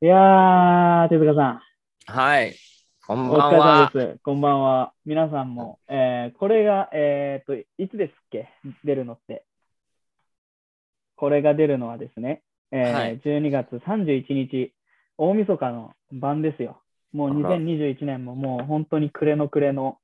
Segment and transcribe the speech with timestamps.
[0.00, 1.60] いやー、手塚さ
[2.06, 2.54] はい。
[3.04, 3.90] こんん、おばん疲れ様は。
[3.92, 4.18] です。
[4.22, 4.92] こんばんは。
[5.04, 8.48] 皆さんも、えー、これが、えー、と、いつですっけ？
[8.84, 9.42] 出るのって。
[11.16, 14.72] これが出るのはですね、えーはい12月31日、
[15.16, 16.80] 大晦日の晩ですよ。
[17.12, 19.98] もうあら2021年ももう本当に暮れの暮れの、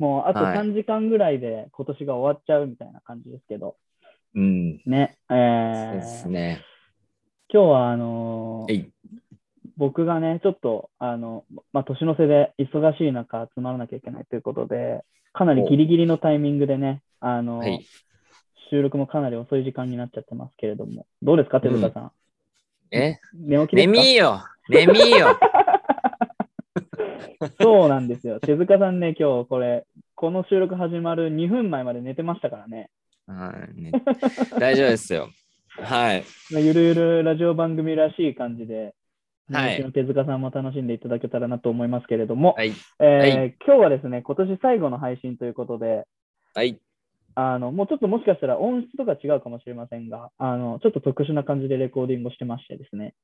[0.00, 3.76] もうあとはい3時間ぐらいで今年が終わっちゃうみたいな感じですけど、
[4.34, 4.82] うん。
[4.84, 6.64] ね、えそうーですね。
[7.52, 8.86] 今日はあのー。
[9.76, 17.84] 僕がね、ちょっと、あの、まあ、年の瀬で忙しい中集まらなきゃいけないということで、かなりギリギリのタイミングでね、あの、はい。
[18.70, 22.12] 収録もかなり遅い時間になっちゃってますけれども、どうですか、手塚さん？
[22.90, 23.18] え？
[23.34, 23.92] 寝起きですか？
[23.92, 24.40] 眠いよ。
[24.68, 25.38] 眠いよ。
[27.60, 28.40] そうなんですよ。
[28.40, 32.88] 手塚さんね、今日これ、この収録始まる2分前まで寝てましたからね。
[33.26, 33.92] はい、ね、
[34.58, 35.28] 大丈夫ですよ。
[35.80, 36.24] はい。
[36.50, 38.94] まあゆるゆるラジオ番組らしい感じで、
[39.50, 42.72] はい手塚さんも楽しんでいただけたらなと思いますけれども、はい。
[43.00, 46.06] えーはい今日はですね、今年最後の配信ということで、
[46.54, 46.80] はい。
[47.34, 53.14] あの、もうちょっともしかしたら音質とか違うかもしれませんが、あの、ちょっと特殊な感じでレコーディングをしてましてですね。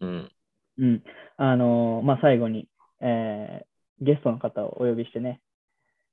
[0.00, 0.30] うん。
[0.78, 1.02] うん。
[1.36, 2.68] あの、まあ、最後に、
[3.00, 3.70] えー
[4.02, 5.40] ゲストの方をお呼びしてね、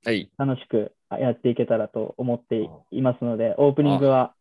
[0.04, 0.30] はい。
[0.36, 4.34] 楽しくやっていけたらと思っていますので、オープニングは、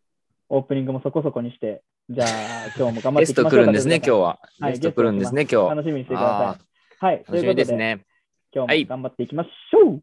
[0.50, 2.28] オープニングもそこそこにして、じゃあ、
[2.78, 3.64] 今日も頑張っゲストていきましょうか。
[3.64, 4.18] 来るんですね、今日は。
[4.60, 5.70] はいゲスト来るんですね、今日。
[5.70, 7.06] 楽しみにしてください。
[7.06, 7.24] はい。
[7.24, 8.06] と楽しみいうことで、ですね。
[8.54, 10.02] 今はい日も頑張っていきましょう。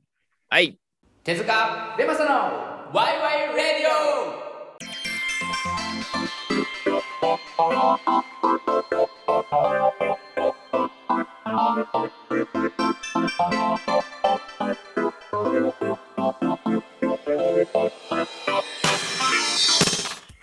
[0.50, 0.78] はい。
[1.24, 2.30] 手塚レマサの
[2.92, 3.84] ワイワイラディ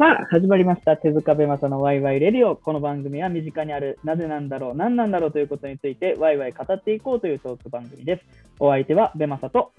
[0.01, 0.97] さあ、始まりました。
[0.97, 2.55] 手塚ベマサのワイワイレディオ。
[2.55, 8.23] この番組は身近にある、なぜなんだろう、何なんだろうということについて、ワイワイ語っていこうというトーク番組です。
[8.59, 9.73] お相手はベマサと、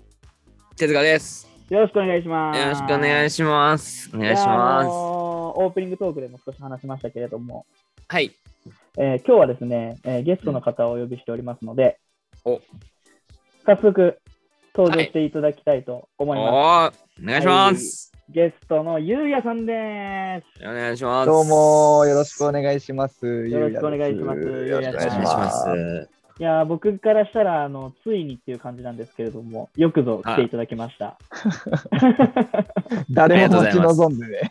[0.71, 1.51] オ手塚です。
[1.71, 2.61] よろしくお願いします。
[2.61, 4.11] よろしくお願いしします。
[4.15, 4.87] お願いしあます。
[4.91, 7.67] オープニングトークでも少し話しましたけれども、
[8.07, 8.31] はい。
[8.99, 11.99] えー今日はですね、えーゲストの方をお呼びしておりますので、
[12.45, 12.61] お
[13.67, 14.21] 早速
[14.73, 17.05] 登場していただきたいと思おいます。
[17.11, 18.13] ーお願いします。
[18.31, 20.67] ゲストのゆうやさんです。
[20.67, 21.27] お願いします。
[21.27, 23.49] どうもよろしくお願いします。
[23.49, 25.59] よろしくお願いしますよろしくお願いしまます。
[25.65, 26.11] す。
[26.39, 31.19] いやー僕からしたらあのついにっていう感じなんですけれども、よくぞ来ていただきました。
[33.11, 34.51] 誰も待ち望んでね。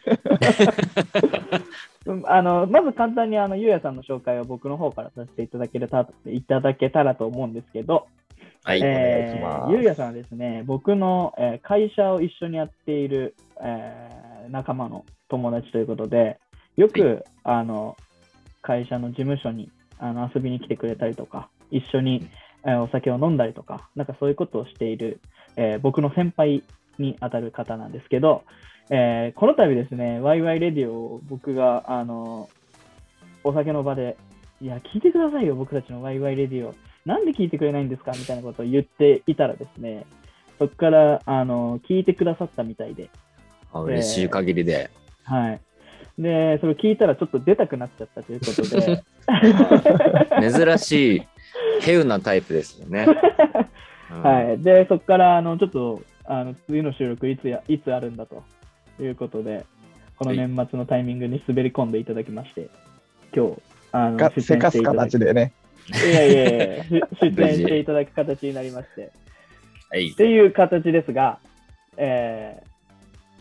[2.06, 8.06] う んあのまず簡単にあのゆうやさんの紹介を僕の方からさせていただけたいただけたらと思うんですけど、
[8.64, 8.82] はい。
[8.84, 16.40] えーゆうやさんはですね、僕の、えー会社を一緒にやっている、えー仲間の友達ということで、
[16.76, 17.96] よく、あの
[18.62, 22.28] 会社の事務所にあの遊びに来てくれたりとか、一緒に、
[22.66, 25.22] えーお酒を飲んだりとか、なんかそういうことをしている、
[25.56, 26.64] えー僕の先輩
[27.00, 28.44] にあたる方なんですけど、
[28.90, 32.50] えーこの度ですね、ワイワイレディオを僕が、あの
[33.44, 34.18] お酒の場で、
[34.62, 36.76] いや、聞いてくださいよ、僕たちのワイワイレディオ。
[37.06, 38.12] なんで聞いてくれないんですか？
[38.12, 40.06] みたいなことを言っていたらですね、
[40.60, 43.10] そこからあの聞いてくださったみたいで、
[43.74, 44.90] あ嬉しい限りで。
[45.24, 45.62] はい。
[46.20, 49.04] で、それを聞いたらちょっと出たくなっちゃったということで、
[50.52, 51.22] 珍しい、
[51.82, 53.08] ヘウなタイプですよね。
[54.12, 54.60] うんはい。
[54.60, 58.44] で、そこからあのちょっとあの次の収録いつやいつあるんだと
[59.00, 59.66] いうことで、
[60.18, 62.68] この年末のタイミングに滑り込んでいただきまして、
[63.36, 63.62] 今日、
[63.94, 65.54] あのせかす演していただき形でね。
[65.94, 66.84] いやいやいや
[67.22, 69.12] 出出演していただく形になりまして、
[69.90, 70.16] はいっ。
[70.16, 71.40] ていう形ですが、
[71.98, 72.62] え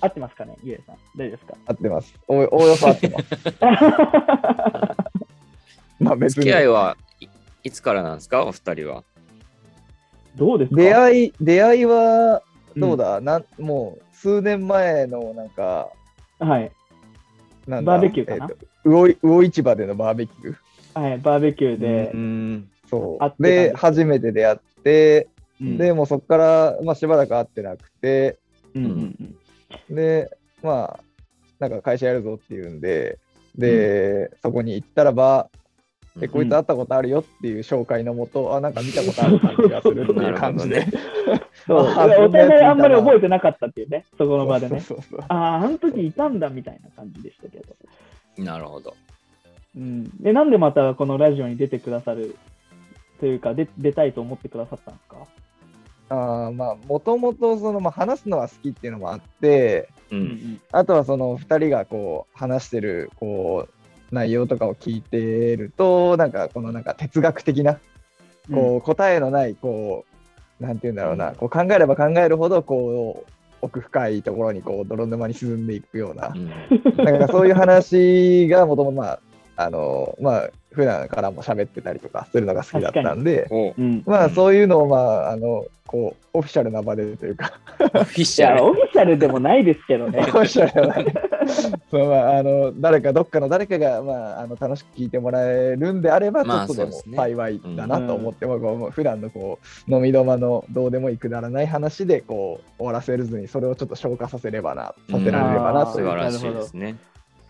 [0.01, 0.97] ー、合ってますかね、ゆえさん。
[1.17, 1.55] 大丈夫ですか？
[1.67, 2.15] 合ってます。
[2.29, 3.27] おおおよそ合ってます。
[6.01, 7.27] まあ別に付き合いはい
[7.65, 9.05] いつからなんですか、お二人は。
[10.37, 10.77] どうですか？
[10.77, 12.43] 出会い、出会いは
[12.77, 15.91] どうだ、なんもう数年前のなんか、
[16.39, 16.71] はい。
[17.67, 17.93] なんだ？
[17.93, 18.47] バーベキューかな？
[18.47, 20.57] えと魚い魚市場でのバーベキュー？
[20.95, 22.71] はい、バーベキューでう、ん。
[22.89, 23.43] そう。
[23.43, 25.29] で初めて出会って、
[25.61, 28.39] うんで、もうそこから、まあ、しばらく会ってなくて、
[28.75, 28.95] うんうんう
[29.25, 29.37] ん
[29.89, 31.01] で、まあ、
[31.59, 33.19] なんか会社やるぞっていうんで、
[33.57, 35.49] で、そこに行ったらば、
[36.21, 40.87] え、こいつ会ったことあるよっていう紹介のもと、あ、なんか見たことある感じがするっていう感じで。
[41.67, 44.81] そうあお互いあんまり覚えてなかったっていうね、そこの場でね。
[44.81, 48.45] そうそうそうああ、あの時いたんだみたいな感じでしたけど。
[48.45, 48.97] なるほど。
[49.77, 52.37] うん、で、なんでまたこのラジオに出てくださる
[53.21, 55.17] というか、で出たいと思ってくださったんですか？
[56.13, 60.17] あーまあ、もともとその、まあ、話すのは好きっていうのもあって、う。
[60.17, 60.61] うんん。
[60.73, 67.79] あとはその2人がこう話してるこう内容とかを聞いてると、なんかこのなんか哲学的な、
[68.53, 70.05] こう答えのない、こ
[70.61, 73.31] う、なんて言うんだろうな、こう考えれば考えるほど、こう、
[73.63, 76.49] 奥深いところにこう泥沼に沈んでいくようなう、ん。
[77.05, 79.21] なんかそういう話がもともとまあ、
[79.65, 83.49] あの、まあ、普段からも喋ってたりとかするのが好きだったんで。
[84.07, 88.65] まあうんそういうのをまあ、あの、こう、オフィシャルな場でというか、オフィいや、シャル。
[88.65, 90.23] オフィシャルでもないですけどね オ。
[90.23, 91.13] フィシャルな場で
[91.91, 99.59] そうまあ、あの誰かどっかの誰かが、まあ、あの楽しく聞いてもらえるんであれば、ちまあょっとでも幸いだなと思って、まあこう普段のこ
[99.89, 106.97] う飲みどまのどうでもいいくだらない話でこう終わらせるずに、それをちょっと消化させればな、させられればなという素晴らしいですね。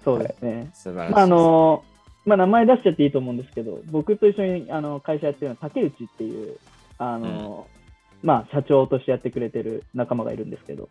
[0.03, 0.71] そうですね。
[0.73, 1.15] 素晴らしいです。
[1.15, 1.85] まあ、あの
[2.27, 6.59] まあ、名前出しちゃっていいと思うんですけど、僕と一緒にあの会社やってるのは竹内っていう、
[6.99, 7.67] あの
[8.23, 10.89] まあ、社長としてやってくれてる仲間がいるんですけど、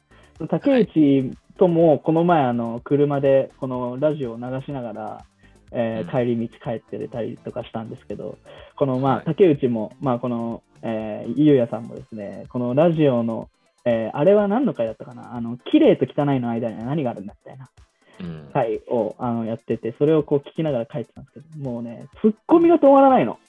[0.49, 5.25] 竹内ともこの前あの車でこのラジオを流しながら、
[5.71, 8.37] えー帰り道帰ってたりとかしたんですけど、
[8.75, 9.25] このまあはい。
[9.25, 13.49] 竹内も、まあ、この、えーゆうやさんもですね、このラジオの、
[13.85, 17.69] えーあれは何の回だったかな、あの綺麗と汚いの間には何があるんだみたいな。
[18.19, 23.39] うん回をあのやってて、それをこう聞きながら書いてたんですけど、もうね、ツッコミが止まらないの。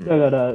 [0.00, 0.54] だから、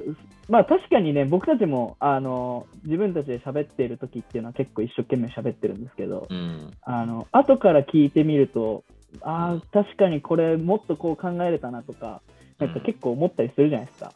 [0.49, 8.83] まあ確かにね、僕たちもあの自分たちで喋っている時っていうのは結構一生懸命喋ってるんですけど、うんあの後から聞いてみると、
[9.21, 12.21] ああ、確かにこれもっとこう考えれたなとか、
[12.57, 14.11] なんか結構思ったりするじゃないですか。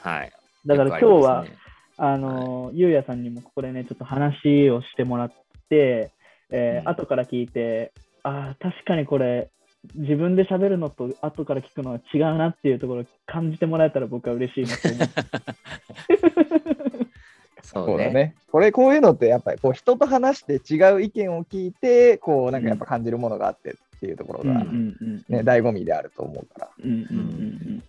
[0.00, 0.32] はい。
[0.64, 1.56] だから今日は、あね
[1.98, 5.32] あの、ゆうやさんにもここでね、ちょっと話をしてもらっ
[5.68, 6.10] て、
[6.50, 9.48] えーうん後から聞いて、ああ、確かにこれ、
[9.94, 15.14] 自分で喋るのと後から聞くのは違うなっていうところを感じてもらえたら僕は嬉しいなと思って。
[17.62, 17.94] そうね。
[17.94, 18.34] そうだね。
[18.50, 26.70] これ、こういうのって、やっぱりこう人と話して違う意見を聞いて、こうなんかやっぱ感じるものがあってっていうところが、うんうんうんね、醍醐味であると思うから。
[26.82, 27.82] うんうんうんうん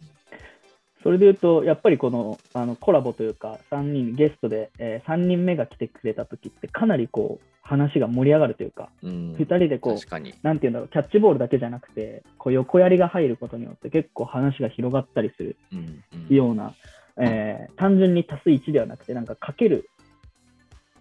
[1.07, 10.43] それで言うと、やっぱりこのあのコラボというか、3人、ゲストで、え3人目が来てくれた時って、かなりこう話が盛り上がるというか、うん2人でこう。
[10.43, 16.75] なんていうんだろう、キャッチボールだけじゃなくて、こう横やりが入ることによって結構話が広がったりするうんうんような、
[17.21, 19.89] えー単純に足す1ではなくて、なんかかける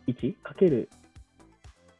[0.06, 0.36] 1?
[0.40, 0.88] かける、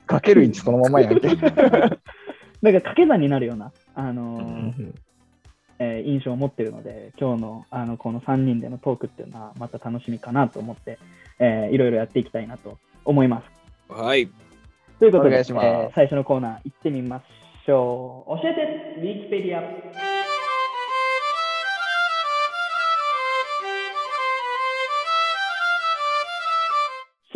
[0.07, 1.27] かける1そのままやんけ。
[2.63, 4.95] なんか掛け算になるような、あのーうん
[5.79, 10.99] えー印象を持ってるので、今日のあのこの3人でのトークっていうのはまた楽しみかなと思って、
[11.39, 13.93] えーいろいろやっていきたいなと思います。
[13.93, 14.29] はい。
[14.99, 17.23] ということで、お願いしますえー最初のコーナー行ってみま
[17.65, 18.43] しょう。
[18.43, 20.16] 教えて、ウィキペディア。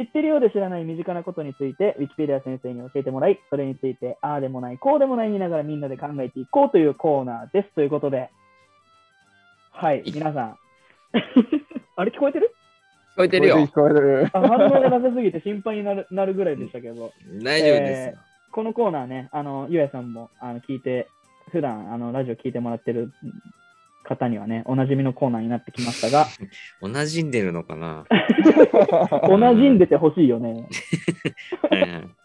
[0.00, 7.74] 知ってるようで知らない身近なことについて、ウィキペディア先生に教えてもらい、それについて、ああでもない、こうでもない見ながらみんなで考えていこうというコーナーです。
[7.74, 8.30] ということで、
[9.72, 10.56] はい、皆さん。
[11.96, 12.50] あれ聞こえてる？
[13.14, 13.56] 聞こえてるよ。
[13.58, 14.28] 聞こえてる。
[14.32, 17.12] あ反応がなさすぎて心配になるなるぐらいでしたけど、
[17.42, 18.22] 大丈夫ですよ。
[18.52, 21.08] このコーナーね、あの、ゆうやさんもあの聞いて、
[21.52, 23.12] 普段あのラジオ聞いてもらってる
[24.04, 26.26] 方にはね、おなじみのコーナーになってきましたが、
[26.82, 28.06] 同じんでるのかな？
[29.28, 30.68] 同じんでてほしいよね。
[31.70, 32.16] うん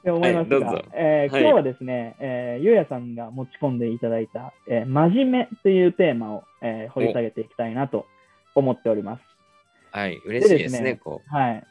[0.00, 8.06] って思いますが、はいどうぞはいえー今日はですね、えーゆうやさんが持ち込んでいただいた、えー真面目というテーマを、えー掘り下げていきたいなと
[8.54, 9.22] 思っております。
[9.90, 10.20] はい。
[10.24, 10.78] 嬉しいですね。
[10.78, 11.64] でですねこう、はい。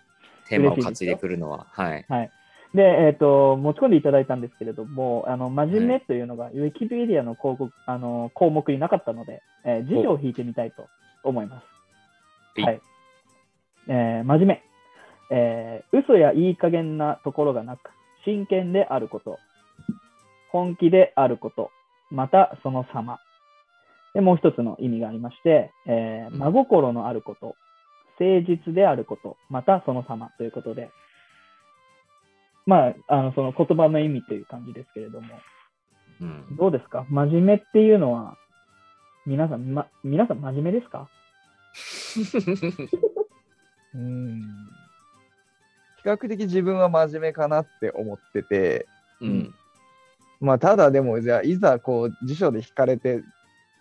[0.50, 1.66] テーマを担いでくるのは。
[1.70, 2.06] はい。
[2.10, 2.30] はい。
[2.76, 10.88] で、えっ、と、持ち込んでいただいたんですけれども、あの、真面目というのが、ウィキペディアの広告、あの、項目になかったので、えー辞書を引いてみたいと
[11.24, 12.62] 思います。
[12.62, 12.82] はいはい。
[13.88, 14.64] えー真面目。
[15.32, 17.92] えー嘘やいい加減なところがなく、
[18.26, 19.40] 真剣であること。
[20.52, 21.72] 本気であること。
[22.12, 23.20] また、その様。
[24.14, 27.56] で、もう一つの意味がありまして、えーうん真心のあること。
[28.20, 29.38] 誠実であること。
[29.50, 30.90] また、その様ということで、
[32.66, 35.28] まあ、あの、その言葉の意味という感じですけれども、
[36.22, 36.56] うん。
[36.58, 37.06] どうですか？
[37.10, 38.38] 真面目っていうのは、
[39.26, 41.10] 皆さん、ま、皆さん真面目ですか？
[43.94, 44.42] うん。
[44.42, 44.46] 比
[46.06, 48.86] 較的自分は真面目かなって思ってて、
[49.22, 49.54] うん。
[50.40, 53.24] まあ、ただでも、じゃあ、いざこう辞書で引かれて、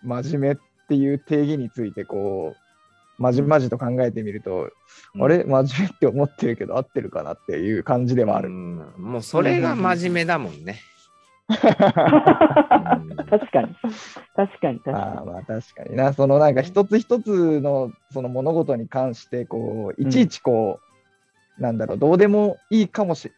[0.03, 0.55] 真面目っ
[0.87, 2.57] ていう定義について、こう、
[3.17, 4.69] まじまじと考えてみると、
[5.19, 8.49] あれ、真面目って思ってるけど、合ってるかなっていう感じではある。
[8.49, 8.77] うん。
[8.97, 10.79] もうそれが真面目だもんね。
[11.47, 11.69] 確
[13.51, 13.75] かに。
[14.35, 20.79] 確かに、確ああかまあ確かにな、そのなんか一つ一つのその物事に関して、こう、いちいちこ
[21.59, 23.31] う、なんだろう、どうでもいいかもし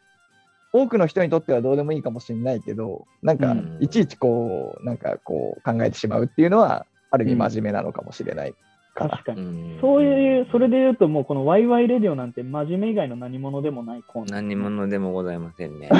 [0.72, 3.78] 多くの人にとってはどうでもいいかもしれないけど、なんかうん。
[3.80, 8.52] いちいちこう、なんかこう考えてしまうっていうのは、ある意味真面目なのかもしれない。
[8.52, 8.67] から。
[8.98, 9.76] 確かに。
[9.76, 14.40] んそういう、それで言うと、もうこのワイワイレディオなんて真面目以外の何者でもないコーナー。
[14.42, 15.88] 何者でもございませんね。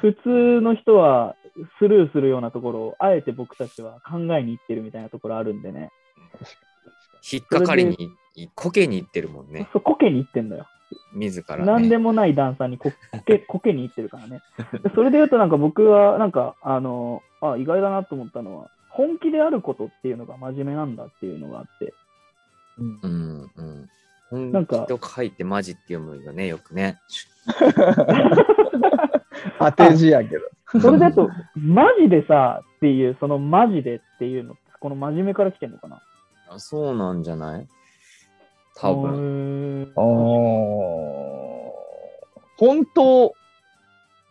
[0.00, 1.34] 普通の人は
[1.78, 5.90] スルーするようなところを、あえて僕たちは考えに行ってるみたいなところあるんでね。
[7.32, 7.96] 引っかかりに、
[8.54, 9.68] こけに行ってるもんね。
[9.72, 10.66] そう、コケに行ってんだよ。
[11.14, 11.64] 自らね。
[11.64, 14.40] 何でもない段差にこコケコケに行ってるからね。
[14.82, 21.94] でそれで言うと、なんか僕は、なんか、あの、あ、意外だなと思ったのは、本気であることっていうのが真面目なんだっていうのがあって、
[22.78, 23.50] うんうん
[24.30, 24.52] うん。
[24.52, 26.98] なんか本気と書いてマジって読むのがね、よくね。
[29.58, 30.42] 当て字やけど。
[30.80, 36.00] それだと、マジでさっていう、そのマジでっていうの、この真面目から来てんのかな？
[36.48, 37.66] あそうなんじゃない？
[38.76, 39.84] 多分。
[39.84, 41.70] 分あー
[42.56, 43.34] 本当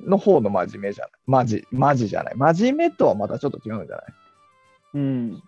[0.02, 1.12] の方の真面目じゃない？
[1.28, 2.36] マジ、マジじゃない？
[2.36, 4.06] 真面目とはまたちょっと違うんじゃない？
[4.94, 5.42] うん。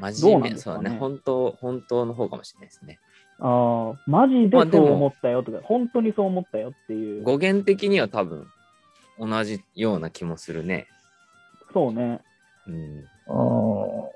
[0.00, 0.96] 真面目、ねそうだね。
[0.98, 2.98] 本当、本当の方かもしれないですね。
[3.38, 7.22] ああ、マジでそう思ったよとか、本当にそう思ったよっていう。
[7.22, 8.46] 語源的には多分、
[9.18, 10.88] 同じような気もするね。
[11.72, 12.20] そうね。
[12.66, 13.04] うん。
[13.26, 14.10] あー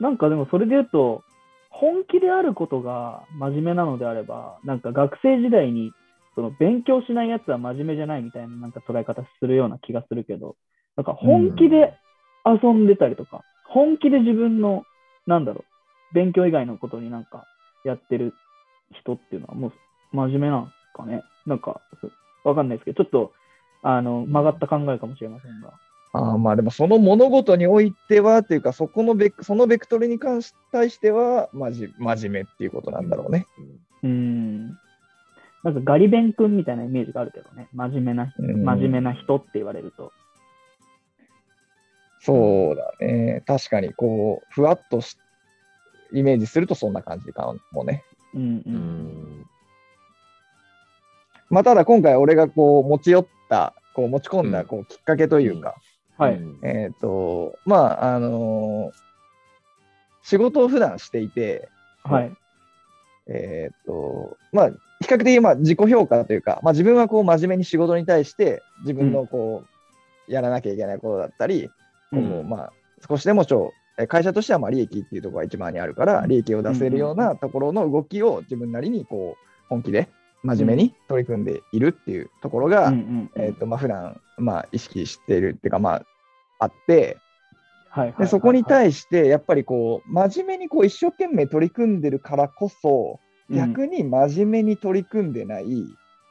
[0.00, 1.22] なんかでもそれで言うと、
[1.68, 5.92] 本気であることが真面目なのであれば、なんか学生時代に
[6.34, 10.56] その勉強しないやつは真面目じゃないみたいななんか捉え方するような気がするけど、
[10.96, 11.94] なんか本気で
[12.44, 14.84] 遊んでたりとか、本気で自分の、
[15.26, 15.64] なんだろ
[16.12, 17.46] う、勉強以外のことになんか
[17.84, 18.34] やってる
[18.92, 19.72] 人っていうのはもう
[20.12, 21.22] 真面目なんですかね？
[21.46, 21.80] なんか、
[22.44, 23.32] わかんないですけど、ちょっと、
[23.82, 25.72] あの、曲がった考えかもしれませんが。
[26.12, 33.46] あーまあでもその物事においてはっていうかそこのベクそのベクトルに関し対してはまじ真面目っていうことなんだろうね。
[34.02, 34.66] うん。
[35.62, 37.68] なんかガリベン君みたいなイメージがあるけどね。
[37.72, 40.12] 真面目な、うん真面目な人って言われると。
[42.20, 43.42] そうだね。
[43.46, 45.16] 確かにこうふわっとし
[46.12, 48.04] イメージするとそんな感じかもね。
[48.34, 48.62] うんう。
[48.66, 49.46] うんん。
[51.48, 55.76] まあただ今回俺がこう持ち寄ったこう持ち込んうんだこうきっかけというか、
[56.18, 56.34] はい。
[56.34, 59.10] うんえっ、とまああのー
[60.22, 61.68] 仕事を普段していて、
[62.04, 62.32] はい。
[63.26, 69.64] えっ、と、まあ、比較的まあ自己評価というか、まあ、自分はこう真面目に仕事に対して自分のこ
[70.28, 71.70] う、やらなきゃいけないことだったり、
[72.10, 72.72] こううんまあ、
[73.08, 80.08] 少しでもちょえ会社としてはまあ利益っていうところが一番にあるから、利益を出せるようなところの動きを自分なりにこう本気で
[80.42, 83.42] 真面目に取り組んでいるっていうところが、うんうんうん。
[83.42, 86.04] えっ、と、まあ、普段まあ、意識しているっていうか、まあ、
[86.58, 87.18] あって、
[87.90, 93.18] はいはいでそこにい対して、やっぱりこう、真面目にこう一生懸命取り組んでるからこそ、
[93.50, 95.64] 逆に真面目に取り組んでない、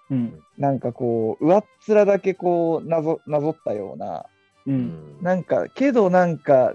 [0.10, 0.40] うん。
[0.58, 4.26] なんかこう、上っ面だけこうなぞ、なぞったような、
[4.70, 4.72] う。
[4.72, 4.80] うん。
[4.80, 6.74] んなんか、けどなんか、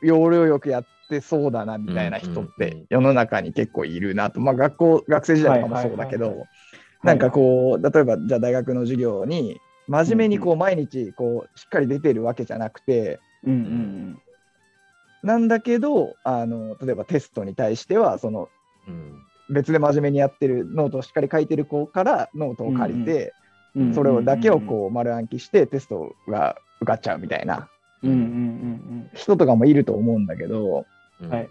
[0.00, 6.46] 要領よくやってそうだなみたいな人ってん世の中に結構いるなと、まあ学校、学生時代とかもそうだけど、
[7.02, 14.18] なんかこう、例えばじゃあ大学の授業に、真面目にこう毎日こうしっかり出てるわけじゃなくて、うんうん
[15.22, 18.48] なんだけど、あの例えばテストに対しては、その
[18.86, 19.22] うん。
[19.48, 23.34] 別で真面目にやってるノートをしっかり書いてる子からノートを借りて。
[23.92, 27.68] それをだけをこう丸暗記してテストが受かっちゃうみたいな
[29.14, 30.86] 人とかもいると思うんだけど、
[31.20, 31.28] うん。
[31.28, 31.48] はい。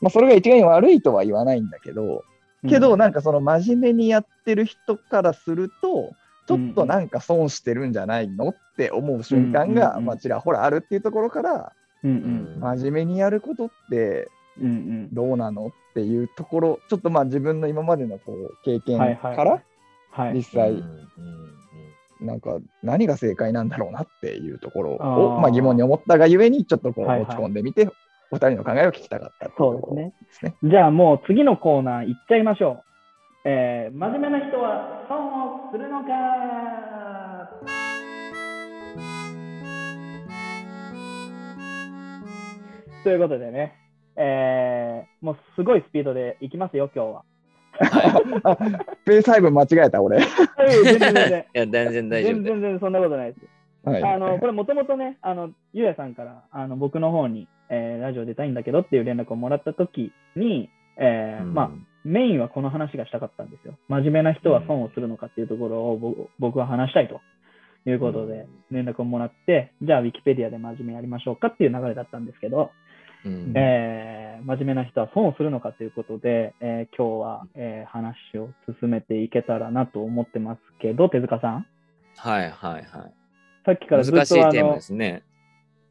[0.00, 2.24] まあ、それが一概に悪いとは言わないんだけど、
[2.68, 6.12] けどななんかその真面目にやってる人からすると、
[6.46, 11.72] ちょっとなんか損してるんじゃないのって思う瞬間が、まあ、ちらほらあるっていうところから、
[12.04, 12.60] うんううんん。
[12.60, 14.28] 真面目にやることって。
[15.12, 19.62] どうなのっていうところ、ちょっとまあ自分の今までのこう経験はいはいから、
[20.16, 20.34] はい。
[20.34, 21.06] 実際、うんうん
[22.18, 27.90] なんか何が正解なんだろうなっていうところをまあ、疑問に思ったがゆえに、ちょっとこうはいはい持ち込んでみて、
[28.30, 30.56] お二人の考えを聞きたかったっていそうですね。
[30.62, 32.82] じゃあもう次のコーナー行っちゃいましょ
[33.44, 33.48] う。
[33.48, 36.08] えー、真面目な人は損をするのか
[43.04, 43.74] ということでね、
[44.16, 47.24] えー、もうすごいスピードで行きますよ、今日は。
[48.42, 48.56] あ
[49.04, 50.18] ペース配分間違えた、俺。
[50.18, 50.26] はい
[50.84, 51.28] 全然全然。
[51.28, 52.44] いや、全然大丈夫全。
[52.44, 53.46] 然全然そんなことないです。
[53.84, 61.70] はい、あの、これもともとね、あの、ゆうやさんから、あの、僕の方に、えーラジオ出たいんだけどっていう連絡をもらったときに、えーうんまあ、
[62.04, 63.74] メインはこの話がしたかったんですよ。
[63.88, 67.20] 真面目な人は損をするのかっていうところを僕僕は話したいと
[67.88, 72.70] いうことで連絡をもらって、じゃあウィキペディアで真面目やりましょうかっていう流れだったんですけど、
[73.26, 81.66] うんえー真面目な人は損をするのかということで、えー今日は、えー話を進めていけたらなと思ってますけど、手塚さん、
[82.16, 83.10] はいはいは
[83.64, 84.04] さっきからい。
[84.04, 85.22] ずっとあ難しいテーマのですね。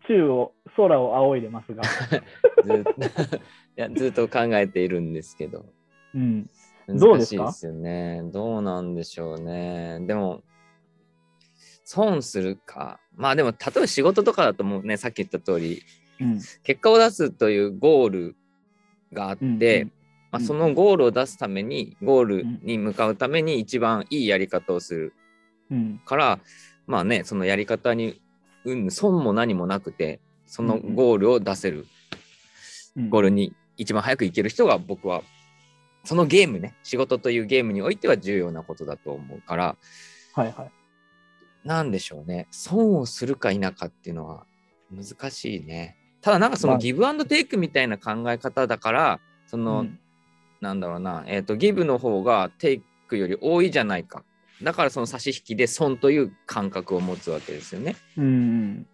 [0.07, 1.83] 宙を、空を仰いでますが、
[2.63, 2.91] ずっと
[3.35, 3.39] い
[3.75, 5.65] やずっと考えているんですけど。
[6.13, 6.49] うん、
[6.87, 8.21] どう難しいですよね。
[8.31, 9.99] どうなんでしょうね。
[10.01, 10.43] でも、
[11.83, 12.99] 損するか。
[13.15, 15.81] まあでも、例えば仕事とかだともうね、さっき言った通り、うん、
[16.63, 18.35] 結果を出すというゴール
[19.13, 19.85] があって、
[20.31, 20.45] まあ、うん。
[20.45, 25.13] そのゴールを出すために、ゴールに向かうために一番いいやり方をする
[25.71, 26.39] うん、から、
[26.87, 28.21] まあね、そのやり方に、
[28.65, 31.87] うん、損も何もなくて、そのゴールを出せる、
[32.95, 35.23] うん、ゴールに一番早く行ける人が僕は、
[36.03, 39.75] そのゲームね、仕事というゲームにおいては重要なことだと思うから、
[40.33, 40.71] はいはい。
[41.67, 44.45] なんでしょうね、損をするか否かっていうのは
[44.91, 45.97] 難しいね。
[46.25, 49.99] ただなんかそのまあギブアンドテイクみたいな考え方だから、その、うん
[50.61, 54.23] なんだろうな、えっ、と、ギブの方がテイクより多いじゃないか。
[54.63, 57.95] だからその差し引きで損という感覚を持つわけですよね。
[58.17, 58.87] うんうん、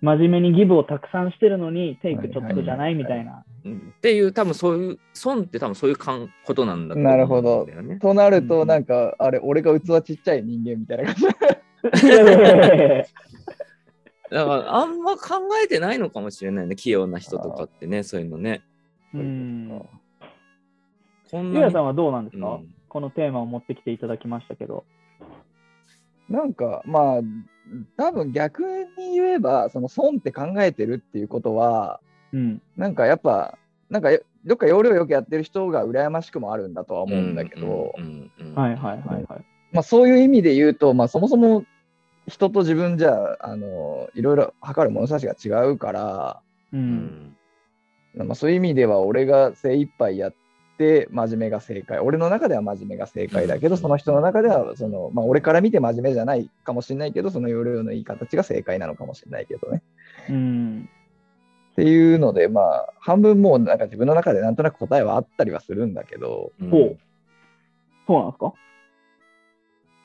[0.00, 3.44] 真面目にギブをたくさんしてるのに、テイクちょっとじゃないはいはいはいみたいな。
[3.66, 7.68] うんっていう、多分そういう、損って多分そういうかんことなんだと思なるほど。
[8.00, 11.26] となると、うんなんか、あれ、俺が器ちっちゃい人間みたいな感じ。
[14.34, 18.62] だからあんま考えてないのかもしれないね、器用な人とかってね、そういうのね。
[19.14, 19.88] うん。
[21.30, 24.84] こんなにゆうやさんはどうなんですか、うんこのテーマを持ってきていただきましたけど。
[26.28, 27.20] なんか、まあ、
[27.96, 28.62] 多分逆
[28.96, 31.98] に言えば、その損って考えてるっていうことは、
[32.32, 32.62] うん。
[32.76, 33.58] なんかやっぱ、
[33.90, 34.10] なんか
[34.44, 39.44] どっか要領よくやってる人が羨ましくもあるんだとは思うんだけど、うんうんうんはいはいはいはい。
[39.72, 41.64] まあそういう意味で言うと、まあそもそも
[42.28, 46.40] 人と自分じゃ、あの、いろいろ測る物差しが違うから、
[46.72, 46.76] う。
[46.76, 47.36] うんん
[48.16, 50.34] まあそういう意味では俺が精一杯やっ
[50.78, 51.98] て真面目が正解。
[51.98, 59.82] 俺の中では真面目が正解だけど、うんその人の中では、その、まあ俺から見て真面目じゃないかもしれないけど、その要領のいい形が正解なのかもしれないけどね。
[60.30, 60.88] うん。
[61.72, 66.98] っていうので、まあ半分もうなんか自分の中でなんとなく答えはあったりはするんだけど、うんほう。
[68.06, 68.52] そうなんですか？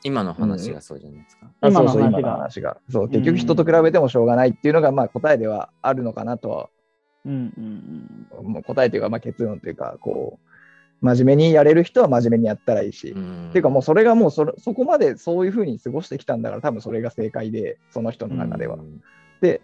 [0.04, 1.52] 今の話がそうじゃないですか。
[1.62, 2.20] あ今のそうそう話が。
[2.20, 2.78] 今の話が。
[2.90, 6.70] そう、結局人と比べてもしょうがないっていうのが、まあ答えではあるのかなとは、
[7.26, 7.62] うんう
[8.42, 10.50] んもう答えというか、まあ結論というか、こう、
[11.02, 13.50] 真面目にやれる人は真面目にやったらいいし、うん。
[13.50, 18.76] っていうかもうそれがもうそれそこまでそういうふうに過ごしてきたんだから多分それが正解でその人の中では。
[18.76, 19.02] うん。
[19.42, 19.62] で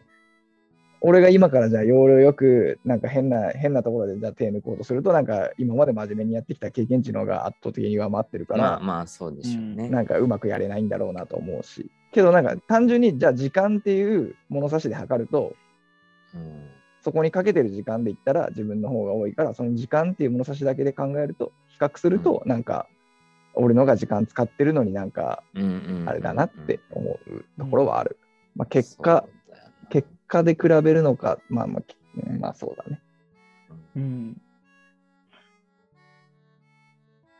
[1.01, 9.89] 俺が今からじゃあ要領よくなんか変な変なところでじゃあ手抜こうとするとなんか今まで真面目にやってきた経験値の方が圧倒的に上回ってるから、まあまあそうでしょうね。
[9.89, 15.53] なんかうまくやれないんだろうなと思うしけどなんか単純にじゃあ時間っていう物差しで測ると
[16.33, 16.69] うん
[17.01, 22.87] そこにかけてる時間で言ったら自分の方が多いからその時間っていう物差しだけで考えると比較するとなんか
[23.53, 25.43] 俺の方が時間使ってるのになんか
[26.05, 28.17] あれだなって思うところはある。
[28.55, 29.25] まあ、結果、
[30.43, 31.83] で比べるのか、まあまあ、
[32.39, 33.01] まあそうだね。
[33.95, 34.01] うん。
[34.01, 34.41] うん。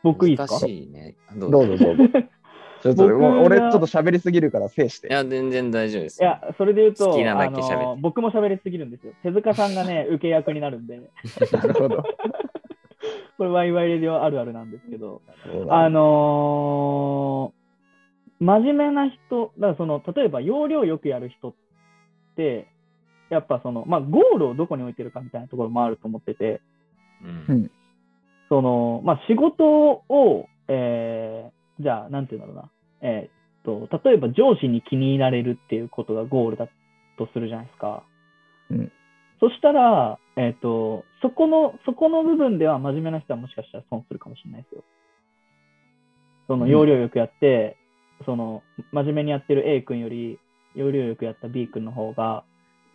[0.02, 0.54] 僕いいですか？
[0.60, 1.14] 難しいね。
[1.36, 2.04] どどうぞどうぞ。
[2.82, 5.08] ちょっと俺ちょっと喋りすぎるから制して。
[5.08, 6.24] いや、全然大丈夫ですい。
[6.24, 9.12] や、それで言うと、好きなだけ喋僕も喋りすぎるんですよ。
[9.22, 10.98] 手塚さんがね、受け役になるんで、
[11.52, 12.04] なるほど。
[13.38, 17.56] これワイワイレディオあるあるなんですけど、そうだあのー
[18.38, 21.54] 真面目な人、だからその、例えば要領よくやる人っ
[22.36, 22.68] て、
[23.30, 26.60] やっぱその、まあ、ゴールをどこに置いてるかみたいなところもあると思ってて、
[27.22, 27.70] うん。
[28.48, 29.64] その、まあ、仕事
[30.08, 32.70] を、えーじゃあ、なんていうんだろうな、
[33.02, 36.68] えーっと、例えば上司に気に入られるっていうことがゴールだ
[37.18, 38.02] とするじゃないですか。
[38.70, 38.92] うん。
[39.40, 44.84] そしたら、えーっと、そこの、そこの部分では真面目な人はもしかしたら損するかもしれないですよ。
[46.48, 47.76] その、要領よくやって、
[48.24, 48.62] その、
[48.92, 50.38] 真面目にやってる A 君より、
[50.74, 52.44] 要領よくやった B 君の方が、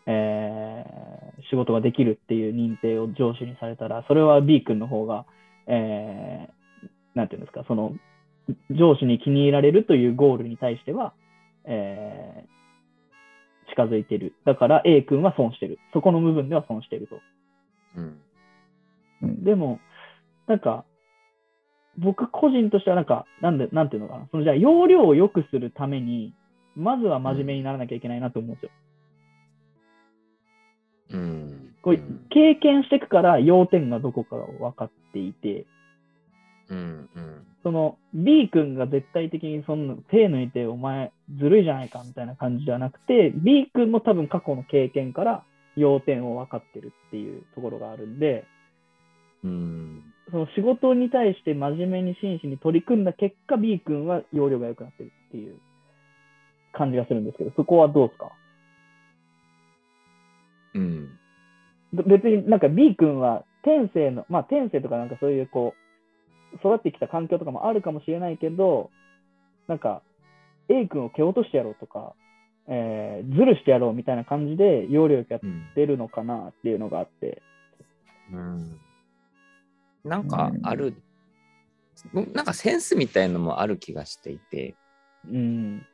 [0.08, 1.12] えー
[1.50, 5.26] 仕事ができるっていう認定を上司にされたら、それは B 君の方が、
[5.68, 7.94] えーなんていうんですか、その、
[8.70, 11.14] 上司に気に入られるというゴールに対しては、
[11.66, 12.52] えー
[13.72, 14.34] 近づいてる。
[14.46, 15.80] だから A 君は損してる。
[15.94, 17.20] そこの部分では損してると。
[17.96, 18.18] うん
[19.24, 19.80] うんでも、
[20.48, 20.84] なんか、
[21.98, 24.28] 僕個人としてはなんか、なんで、なんていうのかな。
[24.32, 26.34] そのじゃあ、容量を良くするために、
[26.76, 28.72] まずは真面目にならなきゃいけないなと思うんですよ。
[28.74, 28.91] うん
[31.82, 31.98] こう
[32.30, 35.66] 経験していくから要点がどこかが分かっていて、
[36.70, 45.44] うんうんその B 君が絶対的にそんな手抜いてお前ずるいじゃないかみたいな感じではなくて、B 君も多分過去の経験から
[45.76, 48.46] 要点を分かってるっていうところがあるんで、
[49.44, 50.02] うん。
[50.32, 55.60] その仕事に対して真面目に真摯に取り組んだ結果、B 君は容量が良くなってるっていう
[56.74, 58.32] 感じがするんですけど、そこはどうですか？
[60.74, 61.10] うん。
[61.94, 65.74] ど別になんか B 君は天性の、まあ天性とかなんかそういうこ
[66.54, 68.90] う、育ってきた環境とかもあるかもしれないけど、
[69.68, 70.02] なんか
[70.70, 72.14] A 君を蹴落としてやろうとか、
[72.68, 75.68] えーずるしてやろうみたいな感じで容量よくやっうん。
[75.76, 77.42] てるのかなっていうのがあって。
[78.32, 78.80] うん
[80.04, 80.96] なんかある、
[82.14, 84.76] なんかセンスみたいのもある気がしていて、
[85.30, 85.86] うん。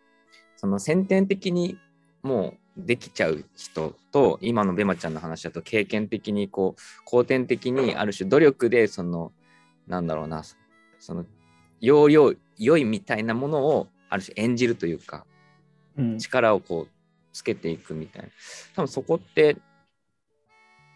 [0.56, 1.78] その先天的に
[2.24, 9.32] もうできちゃう人と、今のベマちゃんの話だと経験的にこう、後天的にある種努力で、その、
[9.88, 10.44] なんだろうな、
[11.00, 11.26] その、
[11.82, 15.26] 要領良いみたいなものをある種演じるというか、
[15.98, 16.18] うん。
[16.20, 16.88] 力をこう
[17.34, 18.30] つけていくみたいな。
[18.76, 19.58] 多分そこって、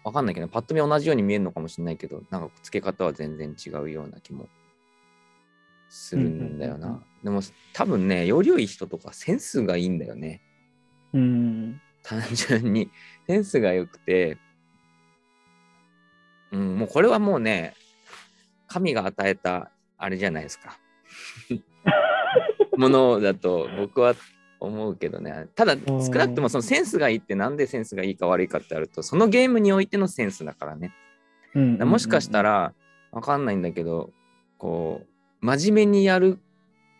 [0.03, 4.47] わかんないけど、パッと見同じように見えるのかもしれないけど、なんかつけ方は全然違うような気も
[5.89, 7.03] するんだようんうんうんな。
[7.23, 7.41] でも
[7.73, 10.41] 多分ね、より良い人とかセンスがいいんだよね。
[11.13, 11.81] うん。
[12.03, 12.89] 単純に。
[13.27, 14.37] センスが良くて、
[16.51, 17.73] うん、もうこれはもうね、
[18.67, 20.77] 神が与えたあれじゃないですか。
[22.77, 24.15] ものだと僕は
[24.59, 25.47] 思うけどね。
[25.55, 30.93] ただ、少なくともそのセンスがいいってなんでセンスがいいか悪いかってあると、そのゲームにおいてのセンスだからね。
[31.53, 32.73] うんだからもしかした、ら、
[33.11, 34.11] わかんないんだけど、
[34.57, 35.01] こ
[35.41, 36.39] う、真面目にやる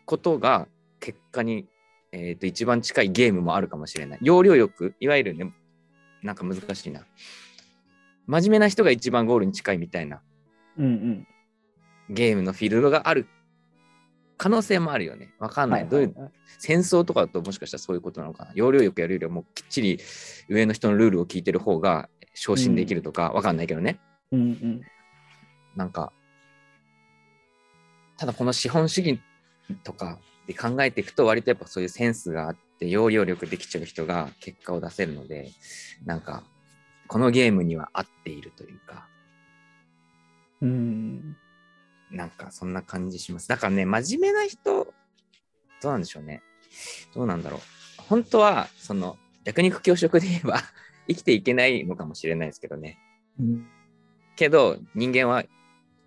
[0.06, 0.68] ことが
[1.00, 1.68] 結果に、
[2.12, 4.20] えー、と一番近いゲームもあるかもしれない。
[4.22, 5.54] 要領よく、いわゆるね、
[6.22, 7.06] なんか難しいな。
[8.28, 10.22] 真面目な人が一番ゴールに近いみたいな
[10.78, 11.28] うんうん。
[12.10, 13.28] ゲームのフィールドがある
[14.38, 15.34] 可能性もあるよね。
[15.40, 15.88] わかんない。
[15.88, 18.52] どういうはい戦争とかだともしかしたらそういうことなのかな。
[18.54, 20.00] 要領よくやるよりはもうきっちり
[20.48, 24.00] 上の人のルールを聞いてる方が昇進できるとかわかんないけどね。
[24.32, 24.82] うんうん。
[25.76, 26.12] なんか、
[28.18, 29.20] ただこの資本主義
[29.84, 30.20] とか
[30.52, 35.52] で考えていくと割とやっぱそういうセンスがあって要領力できちゃう人が結果を出せるので、
[36.06, 36.44] なんか
[37.08, 39.08] このゲームには合っているというか、
[40.62, 41.36] うん。
[42.12, 43.48] なんかそんな感じします。
[43.48, 44.94] だからね、真面目な人、
[45.82, 46.44] どうなんでしょうね。
[47.14, 47.60] どうなんだろう。
[48.10, 50.62] 本当は、その、弱肉強食で言えば
[51.08, 53.00] 生きていけないのかもしれないですけどね。
[53.40, 53.68] うん
[54.38, 55.44] けど、人間は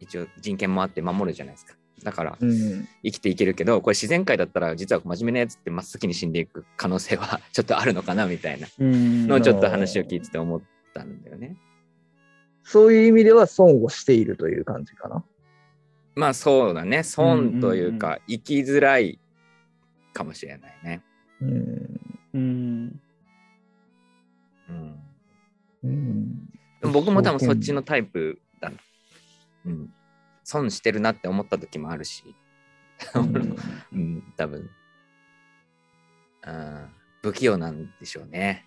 [0.00, 1.74] 一応人権もあって守るじゃないですか。
[2.02, 9.26] だから、うん生きていけるけど、これ自然界だったら、実は真面目なやつって真っ先に死んでいく可能性は ちょっとあるのかなみたいなうん。
[9.28, 11.56] のをちょっと話を聞いてて思ったんだよね。
[12.62, 15.24] そういう意味では損をしているという感じかな。
[16.14, 17.02] まあそうだね。
[17.02, 19.18] 損というか、生きづらい
[20.12, 21.02] かもしれないね。
[21.40, 22.00] うん
[22.34, 23.00] うん。
[24.68, 24.98] うん
[25.84, 26.48] うん
[26.80, 28.72] でも僕も多分そっちのタイプだ。
[29.66, 29.92] うん。
[30.44, 32.36] 損してるなって思った時もあるし。
[33.14, 33.56] うん
[33.92, 34.70] うん、多分。
[36.46, 36.88] うん。
[37.22, 38.64] 不器用なんでしょうね。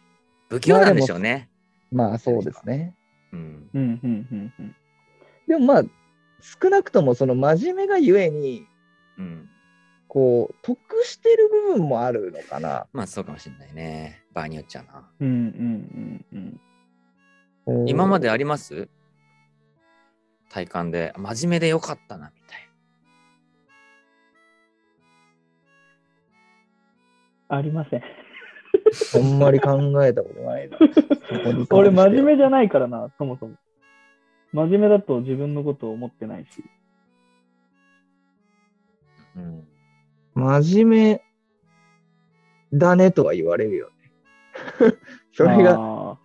[0.49, 1.49] 不器用なんでしょうね。
[1.91, 2.93] まあそうですね。
[3.31, 3.69] うん。
[3.73, 3.99] うん。
[4.03, 4.27] うん。
[4.31, 4.53] うん。
[4.59, 4.75] うん。
[5.47, 5.83] でもまあ
[6.41, 8.65] 少なくともその真面目がゆえに
[9.17, 9.49] うん。
[10.09, 12.87] こう得してる部分もあるのかな。
[12.93, 14.23] まあそうかもしれないね。
[14.33, 15.09] 場合によっちゃな。
[15.19, 15.27] うん。
[15.27, 15.31] う
[16.39, 16.59] ん。
[17.67, 17.87] うん。
[17.87, 18.89] 今まであります？
[20.57, 22.69] 体感で真面目でよかったなみたい
[27.49, 28.01] ありません。
[28.01, 30.77] あんまり考えたことないな。
[31.71, 33.55] 俺、真面目じゃないからな、そもそも。
[34.51, 36.63] 真面目だと自分のことを思ってないし。
[39.35, 39.43] な。
[39.43, 39.67] うん。
[40.33, 41.23] 真面目
[42.73, 43.93] だねとは言われるよね。
[45.33, 46.17] それがあ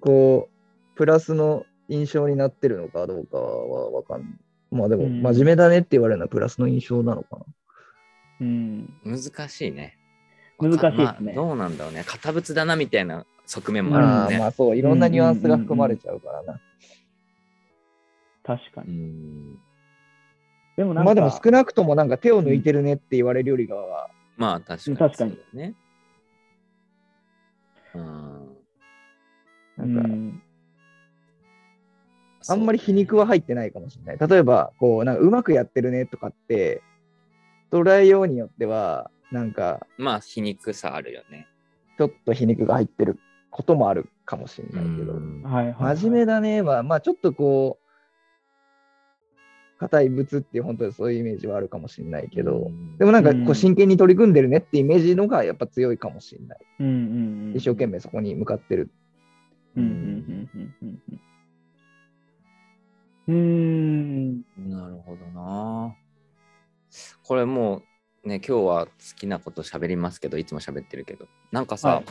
[0.00, 4.30] こうプラスの印象になってるのかどうかはわかんない。
[4.70, 7.44] まあでも、うん真面目だねって言われるのはプラスの印象なのかな。
[8.40, 8.94] ーうん。
[9.04, 9.98] 難しいね。
[10.58, 12.04] 難しいですねまあどうなんだろうね。
[12.06, 14.38] 堅物だなみたいな側面もまああるもんね。
[14.38, 16.60] まあそう、いろんなニュアンスが含まれちゃうからな。
[18.44, 18.88] 確かに。
[18.88, 19.58] うん。
[20.76, 24.96] でもなんか、まあでも少なくともなんか手を抜いてるねって言われるよりかは、まあ確かに。
[24.96, 25.74] 確かにね。
[27.94, 28.02] うん。
[29.76, 30.42] なんかうん。
[32.48, 34.28] あんまり皮肉は入ってないかもしれない。
[34.28, 36.82] 例えば、こう、なんかうまくやってるねとかって、
[37.70, 41.48] 捉えようによっては、なんかまあ皮肉さあるよね。
[41.96, 43.18] ちょっと皮肉が入ってる
[43.50, 45.96] こともあるかもしれないけど、うんはいはい、はい。
[45.96, 47.82] 真面目だねは、まあちょっとこう、
[49.78, 56.58] 硬い物っていう本当にそういうイメージはあるかもしれないけど、でもなんかこう真剣に取り組んでるねってイメージのがやっぱ強いかもしれない。
[56.80, 56.96] うんうんう
[57.52, 58.92] ん、一生懸命そこに向かってる
[59.76, 61.20] うんうんうんうん
[63.28, 64.36] うん。
[64.56, 65.94] なるほどな。
[67.22, 67.82] これも
[68.24, 72.04] うね、今日は好きなこと喋りますけど、いつも喋ってるけど、なんかさ、はい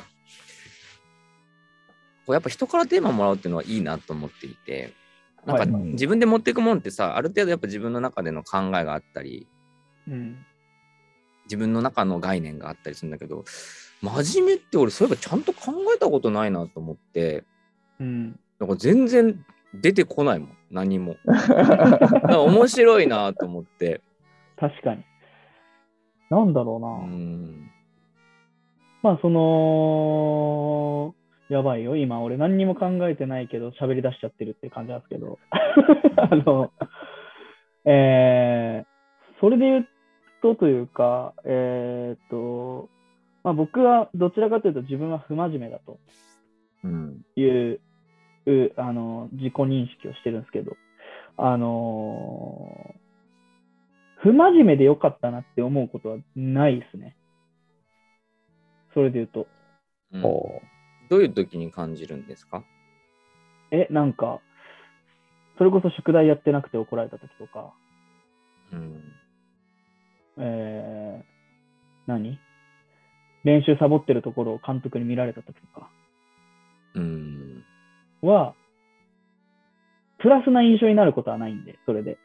[2.25, 4.93] こうやっぱ人からテーマもらうっていうのはいいなと思っていて、
[5.45, 9.47] なんかはい自分で持っていくもんってさ、ある程度やっぱ自分の中での考えがあったり、
[10.07, 10.45] うん。
[11.45, 13.43] 自分の中の概念があったりするんだけど、
[14.01, 17.43] 真面目って俺そういえばちゃんと考えたことないなと思って、
[17.99, 18.39] うん。
[18.59, 19.43] なんか全然
[19.73, 21.15] 出てこないもん、何も。
[22.29, 24.01] 面白いなと思って。
[24.57, 25.03] 確かに。
[26.29, 26.87] なんだろうな。
[26.87, 27.71] うん。
[29.03, 31.15] まあ、その、
[31.49, 31.97] やばいよ。
[31.97, 35.39] 今、俺何にも考えてないけど、喋り出しちゃってるって感じなんですけど。
[36.17, 36.71] あの、
[37.85, 39.87] えー、それで言う
[40.41, 42.89] とというか、えーっと、
[43.43, 45.99] まあ、僕はどちらかというと自分は不真面目だと
[46.83, 47.21] うん。
[47.35, 47.81] いう、
[48.45, 50.77] うあの、自己認識をしてるんですけど、
[51.37, 52.95] あの
[54.17, 57.15] 不真面目でよかったなって思うことはないですね。
[58.93, 59.47] それで言うと。
[60.13, 60.61] うんお
[61.09, 62.63] どういう時に感じるんですか？
[63.71, 64.39] え、なんか、
[65.57, 67.73] それこそ宿題やってなくて怒られた時とか、
[68.71, 69.03] うん。
[70.37, 71.25] えー、
[72.07, 72.39] 何？
[73.43, 75.89] 練習サボってるところを監督に見られた時とか
[76.95, 77.63] うん。
[78.21, 78.55] は、
[80.19, 82.17] プラスな印象になることはないんで、それで。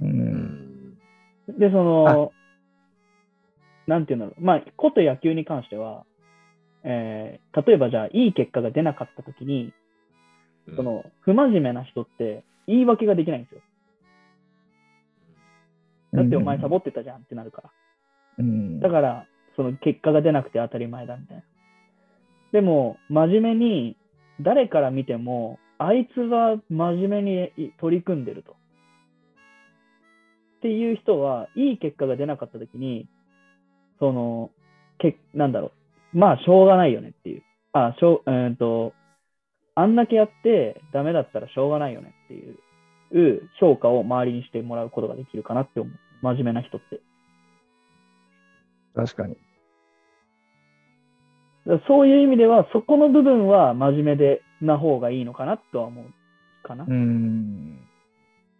[0.00, 0.04] う。
[0.04, 0.98] うんん。
[1.58, 2.32] で、その、
[3.86, 6.04] なんていうんだろう、まあ、こと野球に関しては、
[6.84, 9.72] えー例えばじゃあ、いい結果が出なかった時に、
[10.76, 13.60] その、不真面目な人って言い訳ができないんですよ。
[16.14, 17.70] だってお前サボってたじゃんってなるから。
[18.38, 18.80] うん。
[18.80, 21.42] だから、その結果が出なくて当たり前だみたいな。
[22.52, 23.96] でも、真面目に、
[24.40, 28.52] 誰から見ても、あいつは真面目に取り組んでると。
[28.52, 28.54] っ
[30.62, 33.06] ていう人は、いい結果が出なかったときに、
[33.98, 34.50] その、
[34.98, 35.72] けなんだろ
[36.14, 36.18] う。
[36.18, 37.42] まあ、しょうがないよねっていう。
[37.72, 38.92] あ、しょう、えーと、
[39.74, 45.92] あんだけやってダメだったらしょうがないよねっていう評価を周りにしてもらうことができるかなって思う。
[46.22, 47.00] 真面目な人って。
[48.94, 49.36] 確かに。
[51.86, 56.04] そういう意味では、そこの部分は真面目でな方がいいのかなとは思う
[56.66, 56.84] かな。
[56.88, 57.78] うん。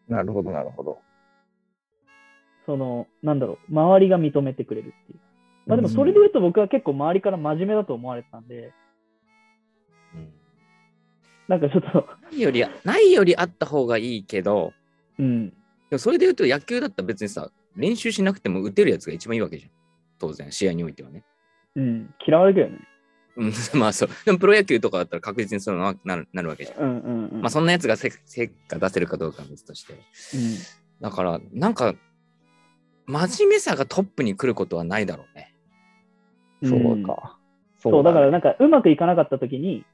[0.09, 0.99] なるほど、なるほど。
[2.67, 5.19] その、なんだろう、周りが認めてくれるっていう。
[5.67, 8.73] まあでもそれで言うと僕は結構周りから真面目だと思われてたんで、
[10.15, 10.33] うん
[11.49, 14.75] なんかちょっと、ないより、ないよりあった方がいいけど、
[15.19, 15.55] うん、で
[15.93, 19.71] もそれで言うと野球だったら別にさ、練習しなくても打てるやつが一番いいわけじゃん。
[20.19, 21.25] 当然、試合においてはね。
[21.77, 22.79] うん、嫌われるよね。
[23.39, 24.09] うん、 まあそう。
[24.25, 26.83] でもプロ野球とかだったら確実にそういうのはなるなるわけじゃん。
[26.83, 27.41] うんうんうん。
[27.41, 29.95] まあそんなやつがせ成果出せるかどうかは別として。
[31.01, 31.95] だから、なんか、
[33.07, 35.55] 真面目さがトップに来ることはないだろうね。
[36.63, 37.39] うんそうか。
[37.79, 39.85] そう、だからねなんかうまくいかなかった時に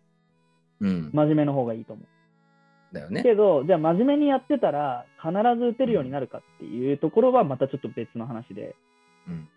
[0.80, 1.10] うん。
[1.12, 2.94] 真面目の方がいいと思う。
[2.94, 3.22] だよね。
[3.22, 8.74] けど、じゃあ真面目にやってたら必ず打てるようになるかっていうところはまたちょっと別の話で。
[9.28, 9.48] うん。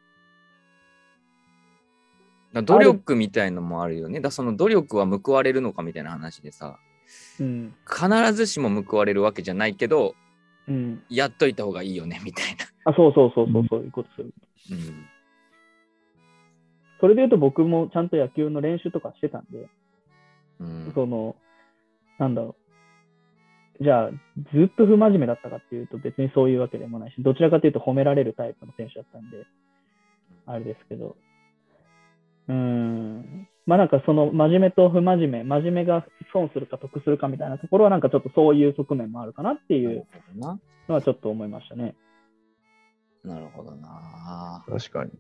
[2.62, 4.20] だ努力みたいのもあるよね。
[4.20, 6.80] だその努力は報われるのかみたいな話でさ、
[7.40, 7.76] うん。
[7.88, 10.16] 必ずしも報われるわけじゃないけど、
[10.68, 11.04] うん。
[11.10, 12.92] やっといた方がいいよねみたいな。
[12.92, 14.34] あ、そうそうそうそう、そういうことする。
[14.72, 15.06] うん。
[17.00, 19.70] それで言うと僕もちゃんと野球の練習とかしてたんで、
[20.60, 20.92] うん。
[20.96, 21.36] その、
[22.20, 22.56] なんだろ
[23.80, 23.84] う。
[23.84, 24.18] じゃあ、ず
[24.64, 29.46] っと不真面目だったかっていうと別にそういうわけでもないし、どちらかというと褒められるタイプの選手だったんで、
[30.48, 31.16] あれですけど。
[32.48, 33.48] うーん。
[33.66, 40.58] まあなんかその真面目と不真面目、真面目が損するか得するかみたいなところはなんかちょっとそういう側面もあるかなっていうな
[40.88, 41.96] のはちょっと思いましたね。
[43.26, 44.64] なるほどな。
[44.68, 45.12] 確かに。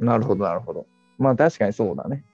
[0.00, 0.86] なるほど、なるほど。
[1.18, 2.24] まあ確かにそうだね。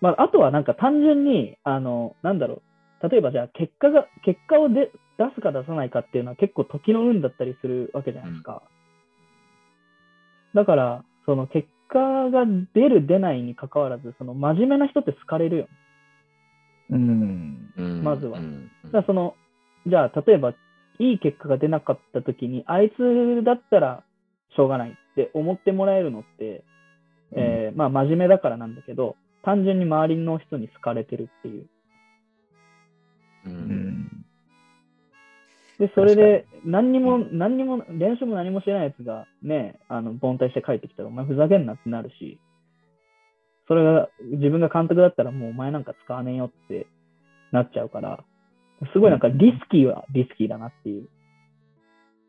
[0.00, 2.62] まああとはなんか単純に、あの、なんだろ
[3.02, 3.08] う。
[3.08, 8.62] 例えばじゃあ結果が、結果をで出すか出さないかっていうのは結構時の運だったりするわけじゃないですか。
[10.54, 15.68] だから、その結果が出る出ないに関わらず、その真面目な人って好かれるよ。
[16.90, 17.72] うん。
[17.76, 19.34] うんまずはうんだその、
[19.86, 20.50] じゃあ例えば
[20.98, 24.02] いい結果が出なかった時に、あいつだったら
[24.54, 26.64] しょうがないって思ってもらえるのって、
[27.32, 31.68] えーまあ真面目だからなんだけど、単純に周りの人に好かれてるっていう。
[33.46, 34.19] ううんん。
[35.80, 42.38] で、それで何にも、何にも、練習も何もしてないやつがね、あの、凡退して帰ってきたら、お前ふざけんなってなるし、
[43.66, 46.86] それが自分が監督だったらもうお前なんか使わねえよって
[47.50, 48.22] なっちゃうから、
[48.92, 51.08] すごいなんかリスキーはリスキーだなっていう。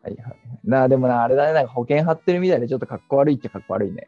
[0.01, 0.35] はいはい。
[0.63, 4.07] なあ、でもな、あれだね、なんか保険張ってるみたいでちょっとかっこ悪いっちゃかっこ悪いね。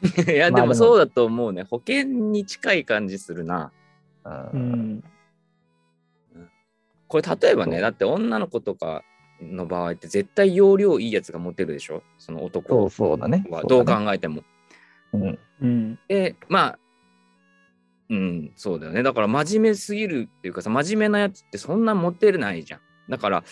[0.32, 1.64] いや、まあでもそうだと思うね。
[1.64, 3.70] 保険に近い感じするな。
[4.24, 4.30] う。
[4.54, 4.60] うん
[4.94, 5.04] ん。
[7.08, 9.02] これ例えばね、だって女の子とか
[9.40, 12.02] の場合って絶対容量いいやつがモテるでしょ？
[12.18, 13.44] そのそ男うそうだね。
[13.50, 14.42] はどうか考えても。
[15.12, 15.38] うん。
[15.62, 15.98] うん。
[16.08, 16.78] で、まあ、
[18.08, 19.02] うん、そうだよね。
[19.02, 22.80] だから真面目すぎるっていうかさ、真面目なやつってそんなモテないじゃん。
[23.08, 23.44] だから、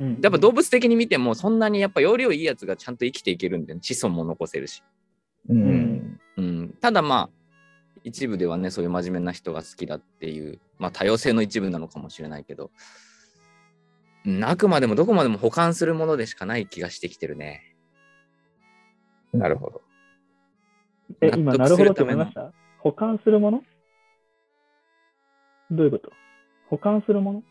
[0.00, 3.82] うんやっぱ動物的に見ても、そんなにやっぱ容量いいやつがちゃんと生きていけるんだよね。
[3.82, 4.82] 子孫も残せるし。
[5.48, 5.58] うん。
[5.58, 7.30] んうん、ただまあ、
[8.04, 12.70] 一部ではね、そういう真面目な人が好きだっていう、まあ多様性の一部なのかもしれないけど、
[14.26, 17.76] うんあくまでもどこまでも保管するものでしかない気がしてきてるね。
[19.32, 19.82] なるほど。
[21.20, 22.52] え、納今、得なるほどって思いました？
[22.78, 23.62] 保管するもの？
[25.70, 26.12] どういうこと？
[26.70, 27.42] 保管するもの？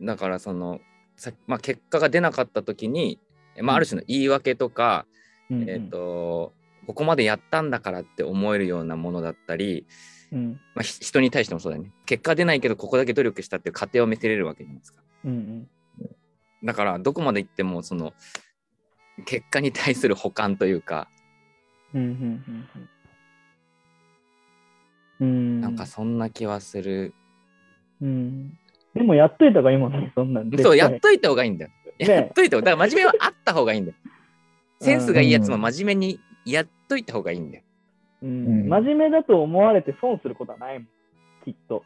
[0.00, 0.80] だからその、
[1.16, 3.20] さまあ、結果が出なかった時に、
[3.60, 5.06] まあ、ある種の言い訳とか、
[5.50, 5.70] うんうん。
[5.70, 9.86] えっ、と、ここまでやったんだからって思えるようなものだったり、
[10.32, 11.92] うんまあ、ひ人に対してもそうだよね。
[12.06, 15.02] 結果出ないけど、ここだけ努力したっていう過程を見せれるわけじゃないですか。
[15.24, 15.68] うん
[16.64, 18.14] だから、どこまで行っても、その、
[19.26, 21.08] 結果に対する補完というか、
[21.92, 22.88] うんうんうんうん
[25.20, 27.14] うんなんかそんな気はする。
[28.02, 28.58] うん
[28.94, 30.50] でもやっといた方がいいもんね、そんなん。
[30.58, 31.70] そう、やっ絶といた方がいいんだよ。
[31.98, 33.96] ねやっといた方が、だから真面目はあった方がいいんだよ。
[34.80, 37.64] センスがいいやつもうん真面目にやっといた方がいいんだよ。
[38.20, 40.88] 対うんうん真面目だと思われて損することはないもん、
[41.44, 41.84] きっと。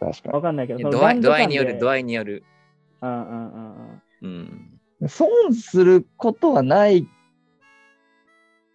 [0.00, 2.04] 確かわかんないけど、度合い度合いによる、度合い。
[2.04, 2.44] による。
[3.00, 4.80] うんうんうんうんうん。
[5.00, 5.08] に。
[5.08, 7.06] 損することはない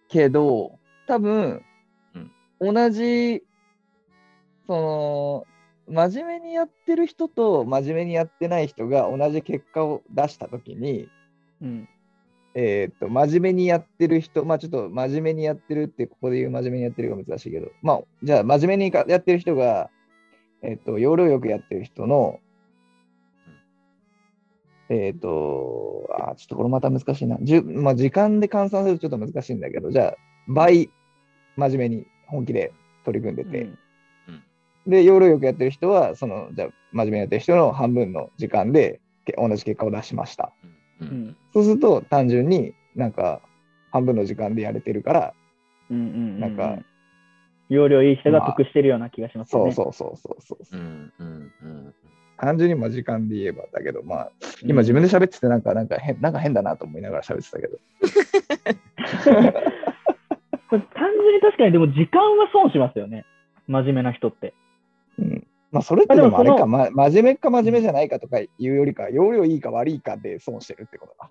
[0.08, 1.62] けど、多分、
[2.60, 3.42] 同じ、
[4.66, 5.46] その、
[5.86, 11.08] 真面目にやってる人と真面目にやってない人が同じ結果を出したときに、
[11.60, 11.88] うん
[12.54, 19.90] えーっと、真面目にやってる人、まあちょっと真面目にやってるって、ここで言う真面目にやってるが難しいけど、まあじゃあ真面目にかやってる人が、
[20.62, 22.38] えーっと、要領よくやってる人の、
[24.88, 27.38] えーっと、あーちょっとこれまた難しいな。
[27.40, 30.90] じゅまあ、時間で換算するとちょっと難しいんだけど、じゃあ倍
[31.56, 32.72] 真面目に本気で
[33.04, 33.78] 取り組んでて、うん
[34.86, 40.52] で、要領よくやってる人は、その、じゃあ真面目にやってる人の半分の時間でけ同じ結果を出しました。
[40.62, 40.66] う。
[41.00, 43.40] うんんそうすると単純になんか
[43.90, 45.34] 半分の時間でやれてるから、
[45.90, 46.78] うんうんなんか、
[47.68, 49.72] 容量いい人が得してるような気がしますよね。
[49.72, 51.12] そうそうそうそうそう、うん。
[51.18, 51.52] うん。
[51.62, 51.94] うん。
[52.36, 57.78] 単純にまあ時間で言えばだけど、まあうん今自分で喋っててなんかなんか変なんか変だなと思いながら喋ってたけど。
[60.68, 63.24] これ単純に確かにでも時間は損しますよね。
[63.68, 64.54] 真面目な人って。
[65.18, 65.46] うん。
[65.74, 71.30] まあそれってでもあれか、ま、真面目か真面目じゃないかとかいうよりか、容量いいか悪いかで損してるってことだ。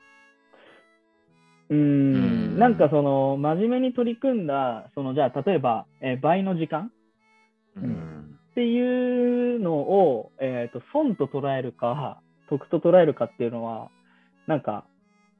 [1.69, 6.91] うんん、なんかその、真面目に取り組んだ、その、じゃあ、例えば、えー倍の時間
[7.77, 8.37] うん。
[8.51, 13.89] っていうのを、えー、と損と捉えるか、得と捉えるかっていうのは、
[14.45, 14.83] なんか、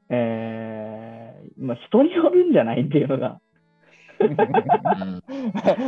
[0.08, 3.38] えーまあ、人によるんじゃないっていうのが、うん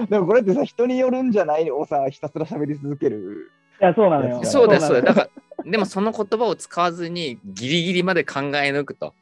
[0.09, 3.51] でもこれってさ、人によるんじゃないをさ、ひたすら喋り続ける。
[3.81, 4.45] いや、そうなのよ。
[4.45, 5.05] そうだよ、そうだよ。
[5.05, 5.31] なのだか
[5.65, 9.15] ら、でもその言葉を使わずにギリギリまで考え抜くと。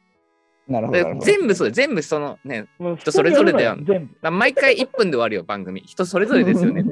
[0.67, 1.19] なるほど。
[1.21, 3.77] 全部そう全部そのね、もう人それぞれだよ。
[4.21, 5.81] だ毎回1分で終わるよ、番組。
[5.81, 6.83] 人それぞれですよね。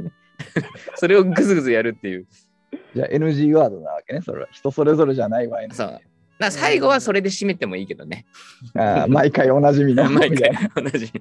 [0.95, 2.27] それをぐずぐずやるっていう。
[2.95, 4.47] じゃあ NG ワードなわけね、それは。
[4.51, 5.59] 人それぞれじゃないわ。
[5.71, 5.87] そう。
[5.87, 6.01] だか
[6.39, 8.25] ら最後はそれで締めてもいいけどね。
[8.75, 10.09] あー毎回おなじみの。
[10.09, 11.11] 毎みたいな回同じ。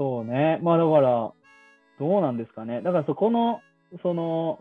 [0.00, 0.58] そうね。
[0.62, 1.32] まあだから、
[1.98, 2.80] どうなんですかね。
[2.80, 3.60] だからそこの、
[4.02, 4.58] その、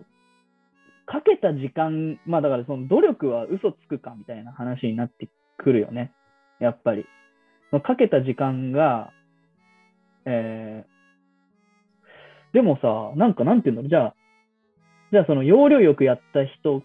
[1.05, 6.11] かけた時間、まあだからその努力は嘘つくかみたいな話になってくるよね。
[6.59, 7.05] やっぱり。
[7.71, 9.11] かけた時間が、
[10.25, 10.99] えー
[12.51, 13.89] でもさ、なんかなんていうんだろう。
[13.89, 14.15] じゃあ、
[15.11, 16.83] じゃあその要領よくやった人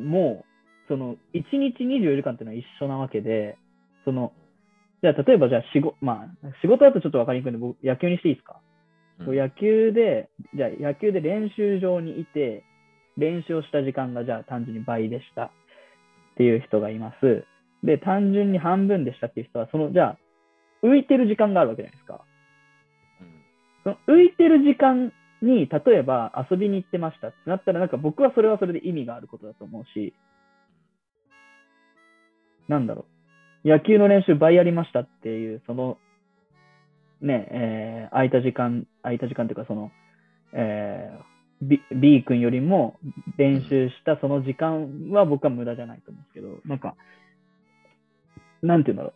[0.00, 0.44] も、
[0.88, 3.58] その1日24時間っていうのは一緒なわけで、
[4.04, 4.32] その、
[5.02, 8.60] じゃあ例えばじゃあ仕事、まあ仕事だとちょっとわかりにくいんで、僕野球にしていいですか？
[9.24, 12.64] こう野球で、じゃあ野球で練習場にいて、
[13.18, 15.50] 練習をした時間がじゃあ単純に倍でしたっ
[16.36, 17.44] ていう人がいます。
[17.82, 20.18] で、単純に半分でしたっていう人は、その、じゃあ、
[20.82, 22.24] 浮いてる時間があるわけじゃないですか。
[23.84, 30.14] その浮いてる時間に、例えば遊びに行ってましたってなったら、なんか僕はそれはそれで意味があることだと思うし、
[32.68, 33.19] なんだろう。
[33.64, 35.98] 野球の練習倍やりましたっていう、その、
[37.20, 39.90] ね、えー空いた時間、空いた時間というか、その、
[40.52, 41.30] えー
[41.62, 42.98] B, B 君よりも
[43.36, 46.96] 練習したその時間は僕は無駄じゃないと思うんですけど、なんか、
[48.62, 49.12] なんていうんだろう。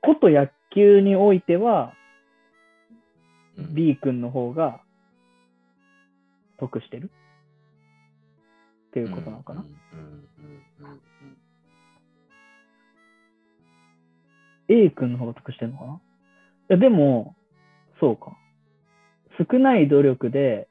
[0.00, 1.92] こと野球においては、
[3.58, 4.80] B 君の方が
[6.58, 7.10] 得してる
[8.88, 9.60] っていうことなのかな。
[9.60, 10.29] うんうんうん
[14.70, 15.92] A 君の方が得してるのかな？
[15.94, 15.98] い
[16.68, 17.34] や、でも、
[17.98, 18.36] そうか。
[19.50, 20.68] 少ない努力で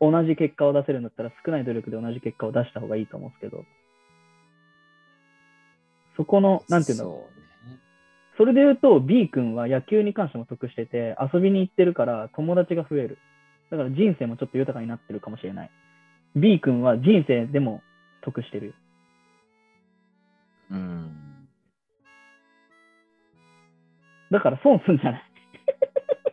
[0.00, 3.64] 同じ結果を出せるんだったら少ない努力で同じ結果を出した方がいいと思うんですけど、
[6.16, 7.34] そこの、なんていうんだろう。
[8.36, 13.18] それで言うと B 君は野球に関しても得してて遊びに行ってるから友達が増える。
[13.70, 15.70] だから人生もちょっと豊かになってるかもしれない。
[16.34, 17.80] B 君は人生でも
[18.22, 18.72] 得してるよ。
[20.72, 21.23] うん
[24.30, 25.22] だから損すんじゃない。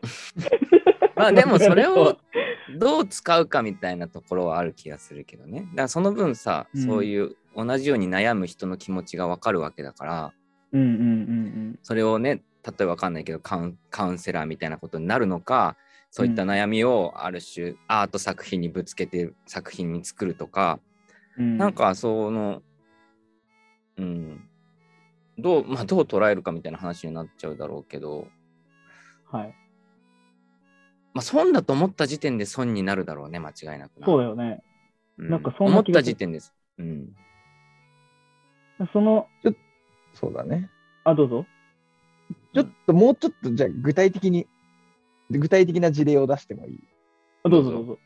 [1.15, 2.17] まあでもそれを
[2.77, 5.61] どう使うかみたいなところはある気がするけどね。
[5.61, 6.81] だからその分さ、うん。
[6.81, 10.33] そういう同じように悩む人の気持ちがわかるわけだから、
[10.71, 15.75] うんうんうんそれをね、例えばわかんないけどカウン、カウンセラーみたいなことになるのか、
[16.11, 20.79] そういった悩みをある種アート作品にぶつけて作品に作るとか、
[21.37, 21.45] うん。
[21.45, 21.57] うん。
[21.57, 22.61] なん、かその、
[23.97, 24.49] うん、
[25.41, 28.27] どう、まあどう捉えるかみたいな話になっちゃうだろうけど、
[29.31, 29.55] はい。
[31.13, 34.05] まあ損だと思った時点で損になるだろうね、間違いなくな。
[34.05, 34.61] そうだよね。
[35.17, 36.53] うなんかそんな思った時点です。
[36.77, 37.09] うん。
[38.93, 39.27] その、
[40.13, 40.69] そうだね。
[41.03, 41.45] あ、どうぞ。
[42.53, 44.47] ちょっともうちょっとじゃあ具体的に、
[45.29, 46.79] 具体的な事例を出してもいい？
[47.43, 47.99] あどうぞどうぞ。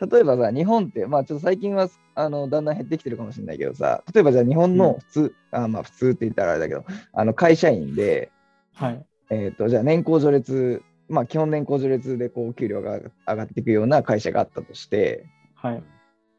[0.00, 8.30] 例えばさ、日本って、まあちょっと最近はあのだんだん減ってきてるかもしれないけどさ、例えばじゃあ日本の普通、あまあ普通って言ったらあれだけど、あの会社員で、
[8.74, 9.04] はい。
[9.30, 15.82] えっ、と、じゃあ年功序列、まあ基本年功序列でこう給料が上がっていくような会社があったとして、はい。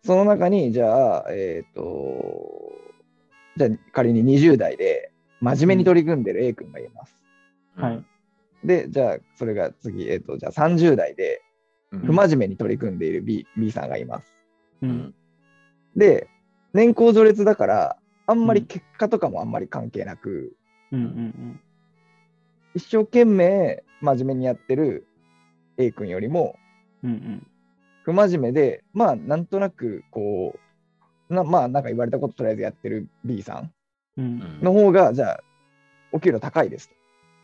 [0.03, 2.71] その中に、じゃあ、えっ、と、
[3.57, 7.23] じゃあ仮に20代で真面目に取り組んでる A 君がいます。
[7.75, 8.03] はい。
[8.63, 11.46] で、じゃあそれが次、えっ、と、じゃあ30代でうん
[12.05, 14.33] 不真面目に取り組んでいる B, B さんがいます。
[14.81, 15.15] ううんん。
[15.95, 16.27] で、
[16.73, 20.53] 年功序列だから、あんまり結果とかもあんまり関係なく、
[20.91, 21.59] うんうん
[22.73, 25.07] 一生懸命真面目にやってる
[25.77, 26.55] A 君よりも、
[27.03, 27.11] うん。
[27.11, 27.47] うん
[28.03, 30.57] 不真面目で、まあ、なんとなく、こ
[31.29, 33.73] う、なまあ、なんか言われたこととりあえずやってる B さん
[34.17, 34.25] うん。
[34.25, 34.27] う。
[34.27, 35.39] うんんの方が、じゃあ、
[36.13, 36.95] お給料高いですと。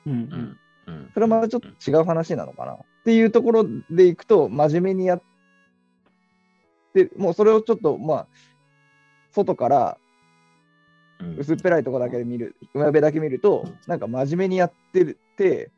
[0.05, 0.15] うんう。
[0.15, 2.77] うんんうんそれはまたちょっと違う話なのかな。
[3.03, 5.21] っていうところでいくと、真面目にやっ
[6.93, 8.27] て、もうそれをちょっと、まあ、
[9.31, 9.97] 外から
[11.19, 15.71] うん薄っぺらいところだけで見る、上辺だけ見ると、なんか真面目にやってるって、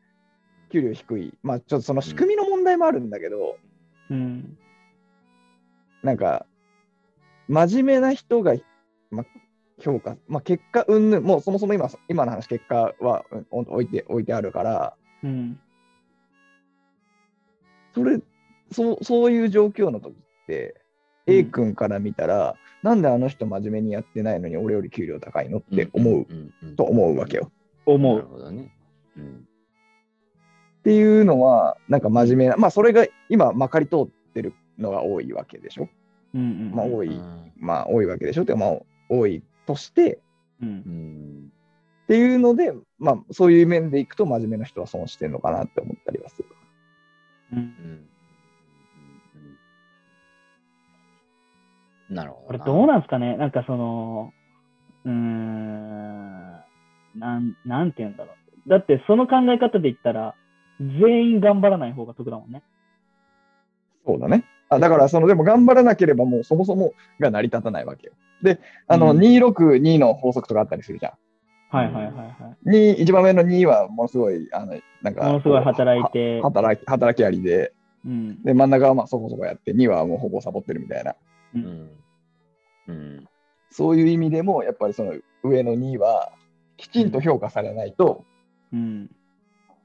[0.70, 1.34] 給料低い。
[1.42, 3.56] まあ、ちょっとその仕組みの問題もあるんだけど、
[4.10, 4.56] うん。
[6.02, 6.46] なんか、
[7.48, 8.54] 真面目な人が、
[9.10, 9.26] まあ、
[9.80, 15.60] 評価、まあ、結果、うんぬん、もうそもそも今、今の話、結果はうん置いて、置いてあるから、うん。
[17.96, 18.20] それ、
[18.70, 20.74] そう、そういう状況の時って、
[21.26, 26.26] うん A 君から見たら、なんであの人真面目にやってないのに俺より給料高いのって思う、
[26.76, 27.50] と思うわけよ。
[27.84, 28.16] 思う。
[28.18, 28.72] なるほどね。
[29.16, 29.48] うん
[30.78, 35.88] っていうのは、なんか真面目な、まあそれが今まかり通ってるのが多いわけでしょ？
[36.32, 36.72] うんうん。
[36.72, 38.42] まあ多い、うんまあ多いわけでしょ？
[38.42, 38.78] ってかまあ
[39.08, 40.20] 多いとして、
[40.62, 40.72] うんう。
[40.72, 41.52] ん
[42.04, 46.44] っていうので、まあそういう面でいくと真面目な人は損してるのかなって思ったりはする。
[47.52, 47.58] うん。
[47.58, 48.06] うん
[52.08, 52.64] なるほどな。
[52.64, 53.36] これどうなんですかね？
[53.36, 54.32] なんかその、
[55.04, 56.52] うーん、
[57.16, 58.34] なん、なんて言うんだろ
[58.66, 58.70] う。
[58.70, 60.34] だってその考え方で言ったら、
[60.78, 62.62] 全員頑張らない方が得だもんね。
[64.06, 64.44] そうだね。
[64.68, 68.12] あだから、その、でも頑張らなければもうそもそもが成り立たないわけよ。
[68.42, 71.12] で、あの、うん262の法則とかあったりするじゃん。
[71.68, 77.72] はいはいはいはに一番目の2はものすごい、あの、なんか、ものすごい働いては働き、働きありで、
[78.04, 78.08] い。
[78.08, 78.42] うん。
[78.42, 81.12] で、真ん中はまあそこそこやって、2はもうほぼサボってるみたいな。
[81.12, 81.16] う。
[81.54, 81.90] うんん
[82.88, 83.24] うん
[83.70, 86.32] そういう意味でも、やっぱりその上の2は、
[86.76, 88.24] きちんと評価されないと、
[88.72, 89.10] うん。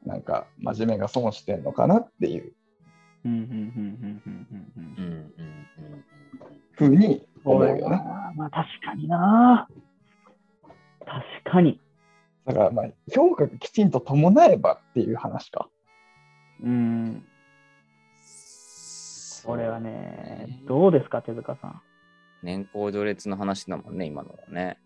[0.06, 2.54] なんか、真面目が損してんのかなっていう
[3.26, 3.32] うん。
[3.32, 3.40] うん。
[3.40, 3.46] うん。
[3.46, 4.24] うん。
[4.26, 4.94] うん。
[4.98, 5.06] うん。
[5.06, 5.62] うんうん
[6.74, 8.02] ふうに思うよね。
[8.36, 9.68] まあ確かにな。
[11.44, 11.80] 確かに。
[12.46, 15.70] だから、まあ、評価がきちんと伴えばっていう話か。
[16.64, 17.26] うん。
[19.44, 21.82] これはね、どうですか、手塚さん。
[22.44, 24.78] 年功序列の話だもんね、今のはね。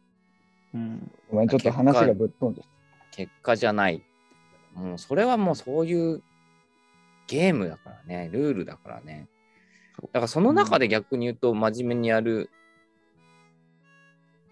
[0.73, 1.11] うん。
[1.29, 2.63] ごめん、ちょっと話がぶっ飛んで
[3.11, 4.03] 結果じゃない。
[4.73, 6.21] もうそれはもうそういう
[7.27, 9.27] ゲームだからね、ルールだからね。
[10.01, 12.49] だからその中で逆に言うと真面目にやる、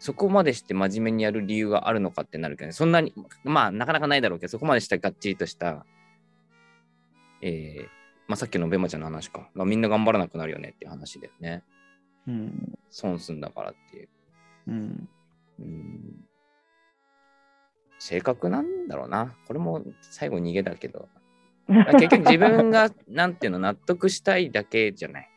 [0.04, 3.14] そこまでして真面目にやる理由があるのかってなるけどね、そんなに、
[3.46, 5.86] まあなかなかないだろうけど、そこまでしたがっちりとした、
[7.42, 7.88] えー
[8.28, 11.64] まあさっきのベマちゃんの話か、まあみんな頑張らなくなるよねっていう話だよね。
[12.28, 12.78] うん。
[12.90, 14.10] 損すんだからっていう。
[14.68, 15.10] うん。
[15.60, 16.26] うん
[17.98, 19.38] 性格なんだろうな。
[19.48, 21.08] これも最後逃げだけど。
[21.68, 25.30] 結局自分が、なんていうの、納得したいだけじゃない。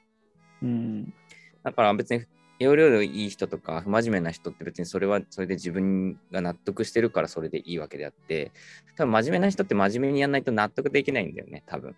[0.62, 1.14] うん。
[1.62, 2.24] だから別に、
[2.58, 8.52] 容量のいい人とか、不真面目な人って別にそれはそれで自分が納得してるからそれでいいわけであって、
[8.96, 11.94] 多分真面目な人って真面目にやらないと納得できないんだよね、多分。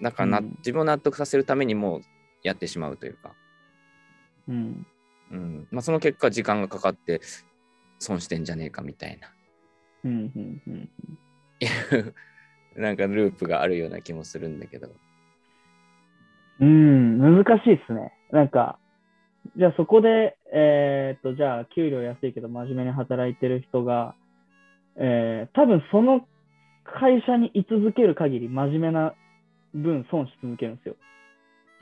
[0.00, 2.00] だからな、うん自分を納得させるためにも
[2.42, 3.34] やってしまうというか。
[4.48, 4.86] うん。
[5.32, 7.20] うんまあ、その結果、時間がかかって
[7.98, 9.32] 損してんじゃねえかみたいな。
[10.04, 10.32] うん。
[10.34, 10.62] うん。
[10.66, 10.90] うん。
[11.58, 11.66] い
[12.76, 14.94] うなんかループがあるような気もするんだけど。
[16.60, 18.12] うん、難しいっすね。
[18.30, 18.78] なんか、
[19.56, 24.14] じゃあそこで、えーっと、じゃあ給料安いけど真面目に働いてる人が、
[24.96, 26.26] えー、多分その
[26.84, 29.14] 会社に居続ける限り真面目な
[29.74, 30.96] 分損し続けるんですよ。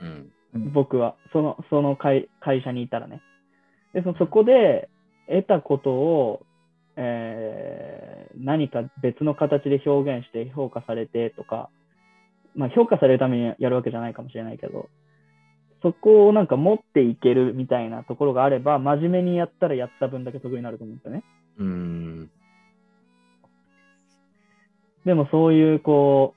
[0.01, 0.73] うん。
[0.73, 1.15] 僕は。
[1.31, 3.21] その、その会会社にいたらね。
[3.93, 4.89] で、そそこで
[5.27, 6.45] 得たことを、
[6.97, 11.69] えー何か別の形で表現して評価されてとか、
[12.55, 14.89] まあ評価されるためにやるわけじゃないかもしれないけど、
[15.85, 21.23] そこをなんか持っていけるみたいなところがあれば、真面目にやったらやった分だけ得になると思うんですよね。
[21.59, 22.31] うん。
[25.05, 26.33] でもそういうこ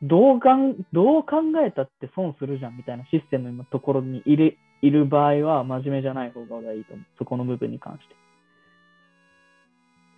[0.00, 7.06] う、どうがんどう考えたって損するじゃんみたいなシステムのところにいるいる場合は真面目じゃない方がいいと思う。
[7.18, 8.14] そこの部分に関して。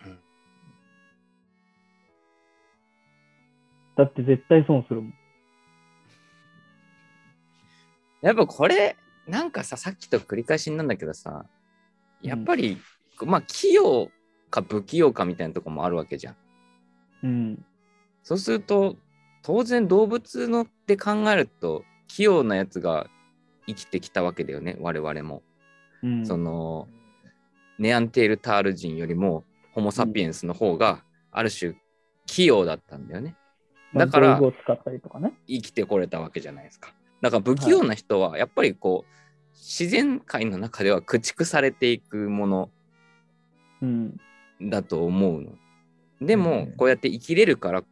[0.05, 0.19] うん
[3.97, 5.13] だって絶対損するもん。
[8.21, 8.95] やっぱこれ、
[9.27, 11.45] なんかさ、さっきと繰り返しなんだけどさ、
[12.21, 12.77] やっぱり、
[13.21, 14.09] まあ、器用
[14.49, 16.35] か不器用かみたいなとこもあるわけじゃん。
[17.23, 17.65] うん。
[18.23, 18.95] そうすると、
[19.43, 23.07] 当然動物のって考えると、器用なやつが
[23.67, 25.43] 生きてきたわけだよね、我々も。
[26.03, 26.25] うん。
[26.25, 26.87] その、
[27.77, 29.43] ネアンテールタール人よりも、
[29.73, 31.75] ホモ・サピエンスの方が、ある種、
[32.25, 33.35] 器用だったんだよね。
[33.93, 35.33] まあだから道具を使ったりとかね。
[35.47, 36.93] 生きてこれたわけじゃないですか。
[37.21, 39.17] だから不器用な人はやっぱりこう、
[39.53, 42.69] 自然界の中では駆逐されていくもの
[43.81, 44.17] うん。
[44.61, 45.51] だと思うの。
[46.21, 47.83] でもうんこうやって生きれるから、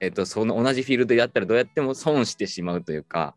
[0.00, 3.34] えっと、その同じフィールドでやったらどうやっても損してしまうというか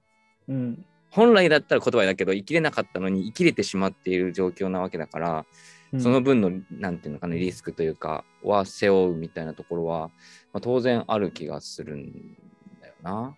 [0.48, 0.86] うん。
[1.10, 5.46] 本来だったら言葉だけど生きれなかったのに生きれてしまっている状況なわけだから、
[5.94, 10.10] うんその分のなんていうのかなリスクというかは背負うみたいなところは、
[10.52, 12.36] まあ、当然ある気がするん
[12.82, 13.38] だよな。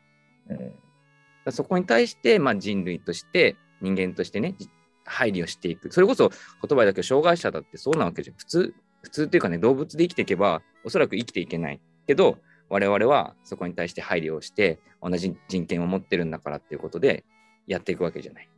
[1.51, 4.69] そこに対して、まあ、人類として人間としてねじ
[5.05, 5.91] 配慮していく。
[5.91, 8.37] それこそ言葉だけど障害者だってそうなわけじゃん。
[8.37, 8.73] 普通
[9.03, 11.79] 普通っていうかね動物で生きていけばおそらく生きていけない。
[12.05, 12.37] けど
[12.69, 17.23] 我々はそこに対して配慮をして同じ人権を持ってるんだからっていうことで
[17.67, 18.49] やっていくわけじゃない。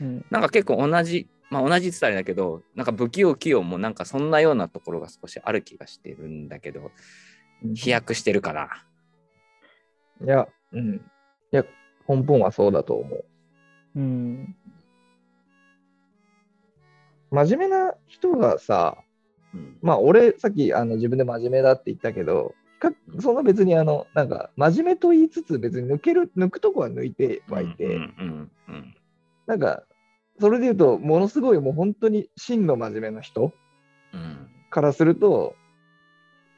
[0.00, 0.26] うん。
[0.30, 6.92] なんか結構同じまあ同じって言ったらあれだけどなんか不器用器用もなんかそんなようなところが少しある気がしてるんだけど
[7.74, 8.84] 飛躍してるから
[10.24, 10.96] いや、うん。
[10.96, 11.00] い
[11.52, 11.64] や、
[12.08, 13.24] 根本はそうだと思う。
[13.96, 14.56] うん。
[17.30, 18.96] 真面目な人がさ、
[19.54, 19.78] うん。
[19.82, 28.94] まあ俺さっきあの自分で真面目だって言ったけど、比較そんな別にあの、なんか真面目と言いつつ別に抜ける、抜くとこは抜いてはいて、うんうんうん
[29.46, 29.82] なんか、
[30.38, 33.50] それで言うと、ものすごいもう本当に真の真面目な人
[34.12, 34.48] うん。
[34.70, 35.56] からすると、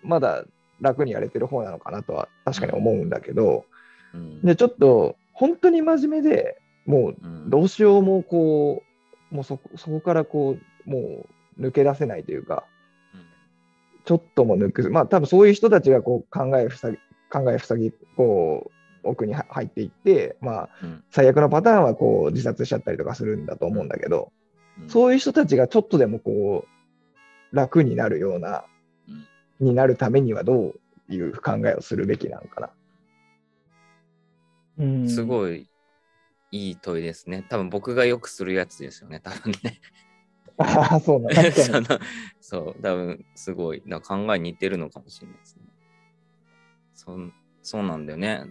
[0.02, 0.44] まだ
[0.80, 3.64] 楽にやれてる方なのかなとは確かに思うんだけど、
[4.12, 4.42] うん。
[4.42, 7.50] で、ちょっと本当に真面目でもううん。
[7.50, 8.82] どうしようもこ
[9.32, 11.26] う、もうそこそこからこう、も
[11.58, 12.64] う抜け出せないというか、
[14.04, 16.98] ちょっとも抜く、まあ多分そういう人たちがこう考えふさぎ、
[17.30, 18.70] 考えふさぎ、こ
[19.04, 21.04] う、奥には入っていって、まあうん。
[21.10, 24.32] 最悪のパターンはこう自殺しちゃったりとかするんだと思うんだけど、
[24.80, 24.88] うん。
[24.88, 26.64] そういう人たちがちょっとでもこ
[27.52, 28.64] う、楽になるような、
[29.60, 29.68] うん。
[29.68, 30.74] になるためにはど
[31.08, 32.70] ういう考えをするべきなのかな。
[34.80, 35.08] うん。
[35.08, 35.24] すい。
[35.24, 35.68] ごい
[36.52, 37.44] いい問いですね。
[37.48, 39.80] 多分僕がよくするやつですよね、多分ね。
[40.58, 41.86] ああ、そうな その
[42.40, 45.62] そう、多分すごいな考え似てるのかもしれないですね。
[46.94, 48.44] そんそうなんだよね。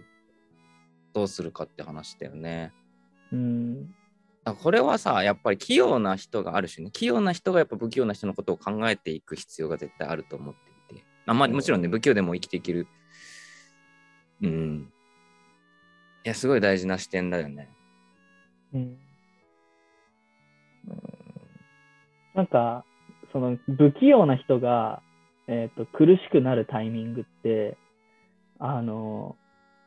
[1.12, 2.72] どうするかって話だよね。
[3.32, 3.94] うん。
[4.44, 10.54] これはさ、やっぱり器用な人がある種ね、器用な人がやっぱ不器用な人のことを考えていく必要が絶対あると思っ
[10.88, 11.04] ていて。
[11.26, 12.86] あまあ、もちろんね、不器用でも生きていける。
[14.42, 14.92] うん。
[16.24, 17.68] いや、すごい大事な視点だよね。
[18.74, 18.98] うん
[22.34, 22.84] なんか、
[23.32, 25.02] その不器用な人が、
[25.46, 27.76] えっと苦しくなるタイミングって、
[28.58, 29.36] あの、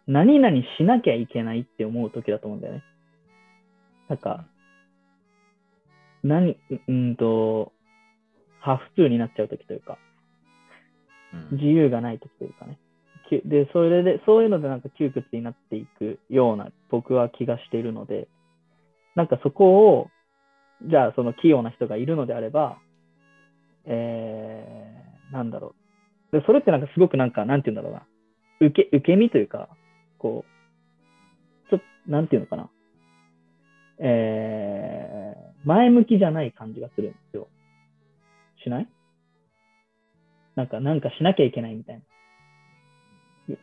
[0.08, 2.84] 何々しなきゃいけないって思う時だと思うんだよね。
[4.10, 4.46] なんか、
[6.24, 6.58] 何、う
[6.88, 7.72] うんと、
[8.60, 9.98] ハフ通になっちゃう時というか、
[11.34, 12.78] うん自由がない時というかね。
[13.46, 18.28] で、それで、そういうのでなんか窮屈になっていくような僕は気がしているので、
[19.16, 20.10] なんかそこを、
[20.90, 22.78] じゃあその器用な人がいるのであれば、
[23.86, 25.76] えー、なんだろ
[26.32, 26.40] う。
[26.40, 28.06] で、それってなんかすごくなんか、なんて言うんだろうな。
[28.68, 29.70] 受け、受け身というか、
[30.18, 32.70] こう、ちょっと、なんていうのかな。
[34.00, 37.48] えー、前向きじゃない感じがするんですよ。
[38.64, 38.88] しない？
[40.56, 42.02] なんか、なんかしなきゃいけないみたいな。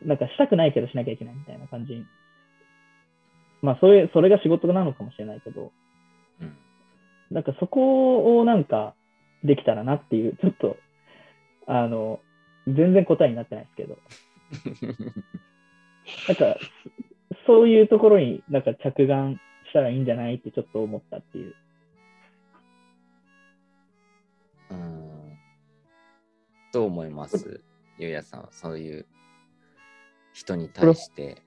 [0.03, 2.05] なんかしたくないけどしなきゃいけないみたいな感じ。
[3.61, 5.71] まあ、それ、それが仕事なのかもしれないけど、
[6.41, 6.57] うん
[7.29, 8.93] なんかそこをなんか
[9.43, 10.75] できたらなっていう、ちょっと、
[11.65, 12.19] あの、
[12.67, 13.97] 全然答えになってないですけど、
[16.27, 16.57] なんか、
[17.45, 21.55] そそういうところになんか着眼したらいいんじゃないってちょっと思ったっていう。
[24.71, 25.37] うん。
[26.73, 27.61] どう思います？
[27.97, 29.05] ゆうやさんはそういう
[30.33, 31.41] 人に対して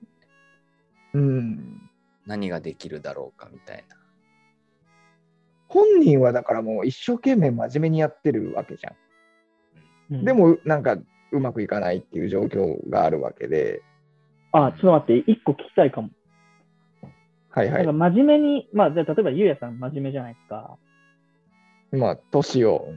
[1.13, 1.89] うん。
[2.25, 3.95] 何ができるだろうかみたいな。
[5.67, 8.95] 本人はだからもう一生懸命真面目にやってるわけじゃん。
[10.17, 10.97] うんで、もなんか
[11.31, 13.81] うまくいかないっていう状況があるわけで、
[14.51, 16.09] あ、ちょっと待って、一個聞きたいかも。
[17.49, 18.09] はいはいなんか。
[18.09, 20.77] 真面目に、まあ、じゃあ例えばゆうやさん真面目じゃないですか。
[21.91, 22.87] まあ、年を。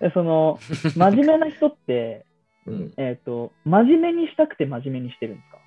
[0.00, 0.58] でその、
[0.96, 2.26] 真面目な人って、
[2.68, 2.92] うん。
[2.96, 5.58] えっ、と、真面目にしたくて真面目にしてるんですか？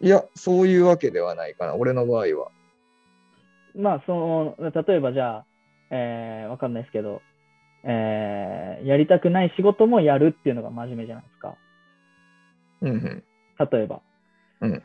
[0.00, 2.50] いや、そういうわけではないかな、俺の場合は。
[3.74, 5.46] まあ、その、例えばじゃあ、
[5.90, 7.22] えー、わかんないですけど、
[7.84, 11.56] えー、やりたくない仕事もやるっていうのが真面目じゃないですか。
[12.82, 13.24] うんうん。
[13.58, 14.02] 例えば。
[14.60, 14.82] うん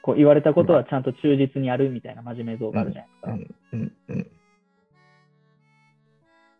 [0.00, 3.72] こう言われたことはちゃんと忠実にやるみたいな真面目像があるじゃないですか。
[3.72, 4.26] うんうんうん。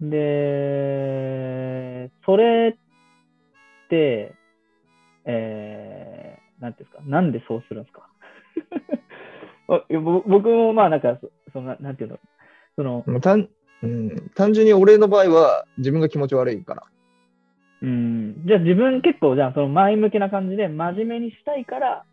[0.01, 4.33] で、それって、
[5.25, 8.09] えー、なんていうんですか、なんでそうするんですか？
[9.71, 12.19] あいやぼ僕もまあなんかそ、そのななんていうの、
[12.77, 13.49] その、単
[13.83, 16.83] うん、単純に俺の場合は自分が気持ち悪いから。
[17.81, 22.05] うん、じゃあ自分結構じゃあその前向きな感じで真面目にしたいから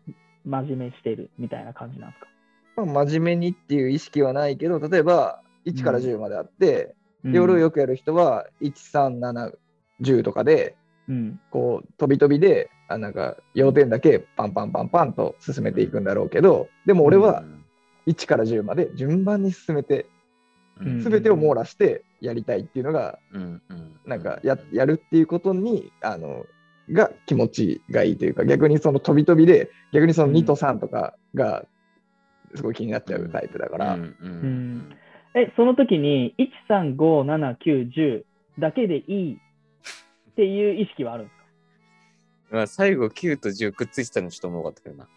[0.44, 2.28] 真面目にしてるみたいな感じなんですか、
[2.84, 6.94] まあ、真面目にっていう意識はないけど、例えば1から10まであって、
[7.26, 9.52] うん、夜よくやる人は1、3、7、
[10.00, 10.76] 10とかで、
[11.08, 17.44] うん、こう飛び飛びで、あなんか要点だけパンパンパンパンと進めていくんだろうけど、でも俺は
[18.06, 20.06] 1から10まで順番に進めて、
[20.80, 23.18] うん、全てを網羅してやりたいっていうのが、
[24.04, 26.44] なんかややるっていうことに、あの、
[26.92, 31.64] が気持ちがいいというか、逆にその飛び飛びで、逆にその2と3とかが
[32.54, 34.00] すごい気になっちゃうタイプだから、うん。
[34.00, 34.96] うん
[35.36, 38.24] え、その時に1、3、5、7、9、10
[38.58, 41.36] だけでいいっていう意識はあるんです
[42.50, 42.56] か？
[42.56, 45.08] まあ、最後9と10くっついてたのちょっと重かったけどな。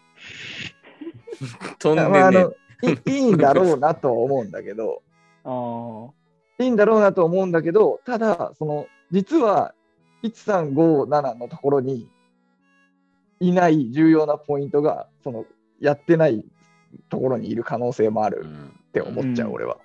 [1.78, 2.52] 飛んでね、まああの
[2.82, 5.02] いいいんだろうなとは思うんだけど、
[5.44, 6.10] あ
[6.62, 9.74] いいんだろうなと思うんだけど、ただ、その、実は、
[10.22, 12.08] 1、3、5、7のところに
[13.40, 15.46] いない重要なポイントが、その、
[15.80, 16.44] やってない
[17.08, 19.54] ところにいる可能性もあるって思っちゃう、うん。
[19.54, 19.78] 俺は。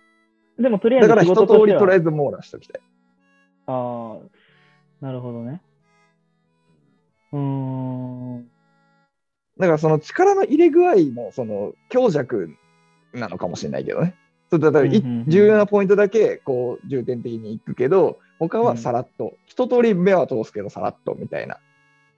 [0.59, 0.61] あ。
[0.61, 2.81] でもとりあえずだから、仕一通りとりあえず網羅しておきたい。
[3.67, 5.61] ああ、なるほどね。
[7.31, 8.47] うーん。
[9.57, 12.49] だから、その力の入れ具合の、その、強弱
[13.13, 14.15] なのかもしれないけどね。
[14.49, 21.57] そうだから、いうんうんうん重要なポイントだけ、こう、重点的にいくけど、他はさらっと、一通り目は通すけど、さらっとみたいな。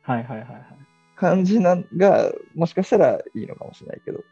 [0.01, 0.63] はいはいはいはい。
[1.15, 4.23] 感じなんが、もしかしたらいいのかもしれないけど、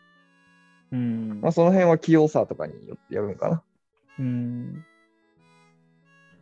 [0.91, 1.51] うんまあ、。
[1.51, 3.63] その辺は器用さとかによってやるのかな。
[4.19, 4.85] うん。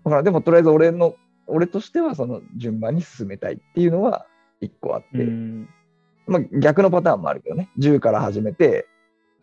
[0.06, 1.16] だからでもとりあえず俺の、
[1.48, 4.26] 俺としてはその順番に進めたいっていうのは
[4.62, 5.70] 一個あって、うん。
[6.28, 8.88] まあ、逆のパターンもあるけどね、10から始めて、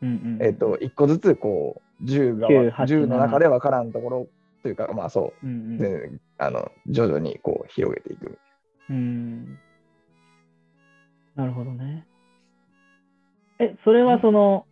[0.03, 0.43] うんうん。
[0.43, 4.29] えっ、と、一個ずつこう、10が、9 8 10の中で分からんところ
[4.63, 8.39] というか、まあそうう、んであの徐々にこう広げていく。
[8.89, 8.97] うん。
[8.97, 9.59] うん。
[11.37, 12.07] なるほどね。
[13.59, 14.67] え、それはその、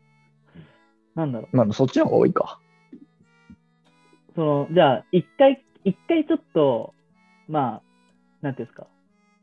[1.15, 1.57] なんだろう。
[1.57, 2.61] まあそっちの方が多いか。
[4.39, 6.95] その、じゃあ、一回、一回ちょっと、
[7.49, 7.83] まあ、
[8.41, 8.87] なんていうんですか、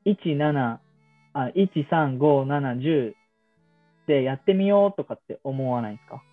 [0.06, 0.80] 1、7、
[1.34, 3.14] あ、1、3、5、7、10
[4.08, 6.24] でやってみようとかって思わないですか？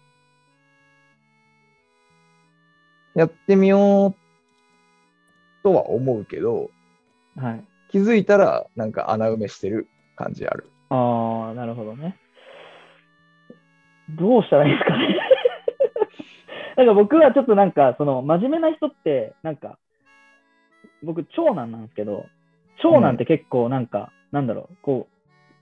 [3.16, 4.14] やってみよう
[5.64, 6.70] とは思うけど、
[7.36, 7.64] はい。
[7.90, 10.70] 気づいたらなんか穴埋めしてる感じある。
[10.90, 12.16] ああ、なるほどね。
[14.10, 15.18] どうしたらいいですかね。
[16.76, 19.78] なんか僕はちょっとなんか、その真面目な人って、なんか、
[21.02, 22.26] 僕、長男なんですけど、
[22.82, 25.08] 長男って結構なんか、なんだろう、こ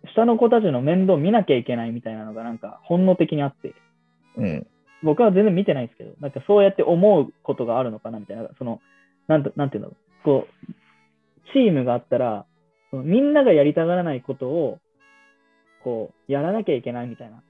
[0.04, 3.74] う、下の子たちの面倒見なきゃいけないみたいなのがなんか本能的にあって、
[4.36, 4.66] うん。
[5.02, 8.80] 僕は全然見てないんですけど、なんかそうやって思うことがあるのかなみたいな、その、
[9.28, 10.72] なんとなんていうんだろう、こう、
[11.52, 12.46] チームがあったら、
[12.92, 14.78] みんながやりたがらないことを、
[15.82, 17.42] こう、やらなきゃいけないみたいな。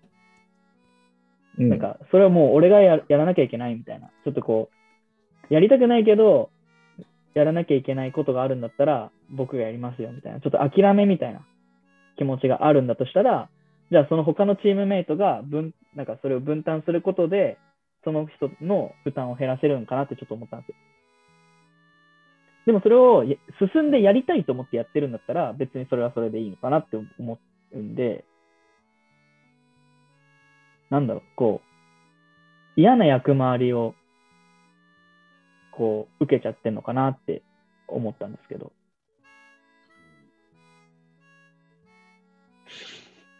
[1.58, 4.08] うん、なんか、それはもう俺がややらなきゃいけないみたいな。
[4.24, 4.70] ちょっとこ
[5.50, 6.50] う、やりたくないけど、
[7.34, 10.40] やらなきゃいけないことがあるんだったら、僕がやりますよみたいな。
[10.40, 11.46] ちょっと諦めみたいな
[12.18, 13.48] 気持ちがあるんだとしたら、
[13.90, 17.58] じゃあその他のチームメイトが分、なんかそれを分担することで、
[18.04, 20.74] その人の負担を減らせるんかなってちょっと思ったんですよ。
[22.66, 23.24] でもそれを
[23.74, 27.38] 進んでやりたいと思ってやってるんだったら、別にそれはそれでいいのかなって思
[27.72, 28.24] うんで、
[30.90, 31.60] なんだろう、こ
[32.76, 33.94] う、嫌な役回りを、
[35.72, 37.42] こう、受けちゃってんのかなって
[37.88, 38.72] 思ったんですけど。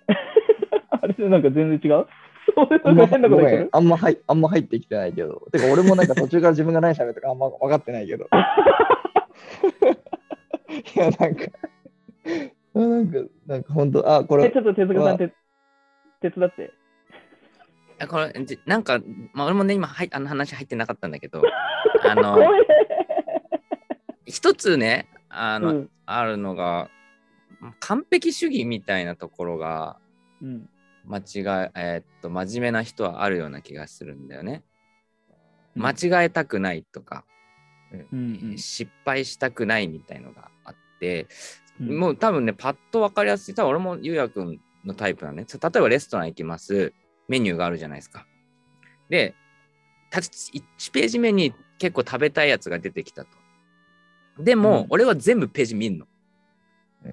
[0.91, 2.07] あれなんか全然違う？
[2.85, 3.07] あんま
[3.97, 5.47] 入あんま入ってきてないけど。
[5.53, 8.29] てか俺もなんか途中から自分が何喋ったかあんま分かってないけど。
[10.95, 11.45] いや、なんか、
[12.75, 15.29] あなんか、なんか本当、あ、こえ、れちょ、っと手塚さわん手
[16.21, 16.73] 手伝って。
[18.01, 18.99] あこれじなんか、
[19.35, 21.43] まあ、俺もね今はいあの話入ってなかったんだけど
[22.09, 22.39] あの
[24.25, 25.91] 一つねあの、うん。
[26.07, 26.91] あるのが
[27.79, 29.99] 完璧主義みたいなところが
[30.43, 30.69] うん。
[31.07, 34.63] 間違ええーっと真面目な人はあるような気がするんだよね。
[35.77, 35.83] うん。
[35.83, 35.91] 間
[36.23, 37.25] 違えたくないとか、
[38.13, 38.59] うんうん。
[38.59, 41.27] 失敗したくないみたいのがあって、
[41.81, 41.99] うん。
[41.99, 43.55] もう多分ねパッと分かりやすい。
[43.55, 45.47] 多分俺もゆうやくんのタイプなのね。
[45.51, 46.93] 例えばレストラン行きます
[47.31, 48.27] メニューがあるじゃないですか。
[49.09, 49.35] で
[50.11, 50.63] た1
[50.93, 53.31] ページ目に結構食べたいやつが出てきたと。
[54.39, 56.07] でも、うん俺は全部ページ見んの。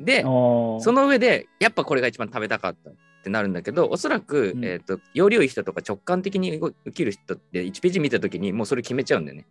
[0.01, 2.93] で、そその上で、やっぱこれが一番食べたかったっ
[3.23, 9.45] てなるんだけど、おそらく、うんえっ、と、要領いい人とか直感的に動生きる人って1ページ見たときにもうそれ決めちゃうんだよね。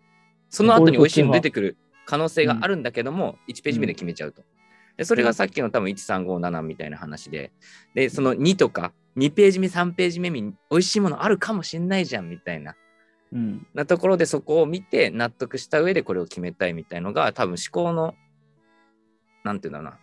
[0.51, 4.43] その後に美味しいの出てくる可能性があるんだけども、1ページ目で決めちゃうと。
[4.97, 7.53] でそれがさっきの多分1357みたいな話で、
[7.95, 12.75] で、その2とか2ページ目、3ページ目に美味しいものあるかもしんないじゃんみたいな。
[13.33, 13.67] うん。
[13.75, 18.15] なところでそこを見て納得した上でこれを決めたいみたいのが多分思考の
[19.45, 19.99] なんていうんだろうな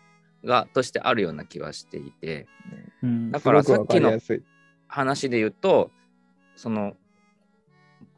[0.45, 2.47] がとしてあるような気はしていて。
[3.01, 3.31] うん。
[3.31, 4.19] だからさっきの
[4.87, 5.89] 話で言うと
[6.55, 6.93] その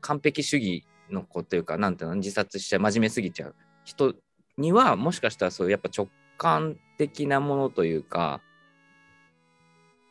[0.02, 3.56] 完璧主義の子というかなんていうの自殺しちゃう真面目すぎちゃう
[3.86, 4.14] 人
[4.58, 6.08] にはもしかしたらそういうやっぱ直
[6.38, 8.42] 感的なものというか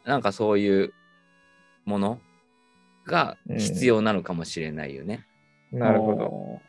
[0.05, 0.93] なんかそういう
[1.85, 2.20] もの
[3.07, 5.27] が必要なのかもしれないよね。
[5.72, 6.61] なるほど。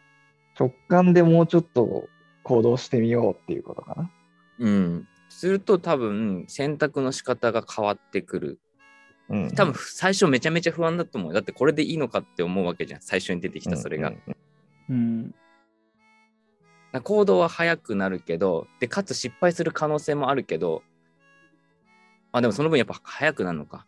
[0.58, 2.08] 直感でもうちょっと
[2.44, 4.12] 行動してみようっていうことかな。
[4.60, 5.08] うん。
[5.30, 8.60] すると多分選択の仕方が変わってくる。
[9.28, 11.34] うん、多分最初めちゃめちゃ不安だと思う。
[11.34, 13.02] だってこれでいいのかって思うわけじゃん。
[13.02, 14.10] 最初に出てきたそれが。
[14.10, 14.36] うんうん
[14.88, 15.36] うん。
[17.02, 20.84] 行動は早くなるけど、で、かつ失敗する可能性もあるけど、
[22.32, 23.86] あ、でもその分やっぱ早くなるのか。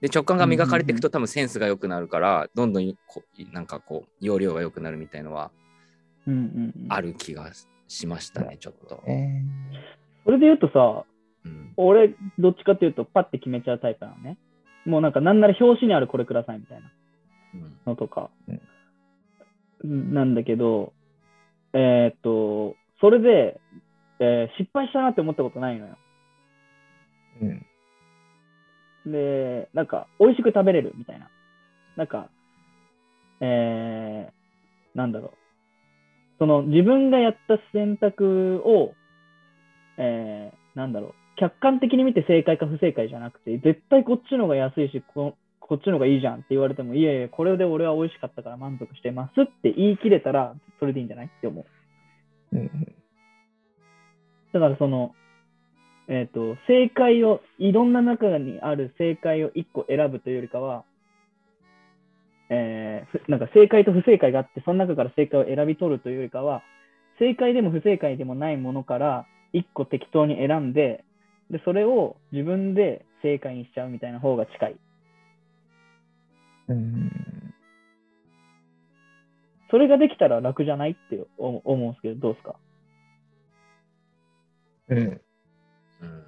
[0.00, 3.22] で、直感が磨かれていくと多分センスが良くなるから、どんどんこ
[3.52, 5.50] なんかこう、容量が良くなるみたいのは
[6.26, 6.40] うんうん
[6.84, 6.86] うん。
[6.88, 7.50] ある気が
[7.88, 9.02] しましたね、ちょっと。
[9.06, 9.42] え
[10.24, 11.04] それで言うとさ、
[11.44, 11.72] うん。
[11.76, 14.38] 俺、どっちかっていうと、パッて決めちゃうタイプなのね。
[14.84, 16.92] もうなんか、なんなら表紙にあるこれくださいみたいな
[17.54, 18.30] うんのとか。
[18.46, 20.92] うんなんだけど、
[21.74, 23.60] えーっと、それで、
[24.20, 25.96] えー失敗したなって思ったことないのよ。
[27.42, 27.66] ーうん
[29.04, 31.28] で、なんか、美味しく食べれるみたいな。
[31.96, 32.30] なんか、
[33.40, 35.30] えー、なんだろう。
[36.38, 38.94] その、自分がやった選択を、
[39.98, 41.14] えー、なんだろう。
[41.36, 45.34] 客観的に見て正解か不正解じゃなくて、絶対こっちの方が安いし、こ
[45.72, 51.64] こっちの方がいいじゃんって言われても、いやいや、これで俺は美味しかったから満足してますって言い切れたら、それでいいんじゃないって思
[52.52, 52.56] う。
[52.56, 52.70] うん
[54.52, 55.14] だからその、
[56.08, 60.84] えっ、と、正解を、いろんな中にある正解を1個選ぶというよりかは、
[62.50, 66.62] えーなんか正解と不正解があって、その中から正解を選び取るというよりかは、
[67.18, 71.02] 正解でも不正解でもないものから1個適当に選んで、
[71.50, 74.76] でそれを自分で正解にしちゃうみたいな方が近い。
[76.68, 77.54] うん。
[79.70, 82.54] それができたら楽じゃないって思思うんですけど、どうですか？
[84.88, 84.98] うん。
[84.98, 86.24] うん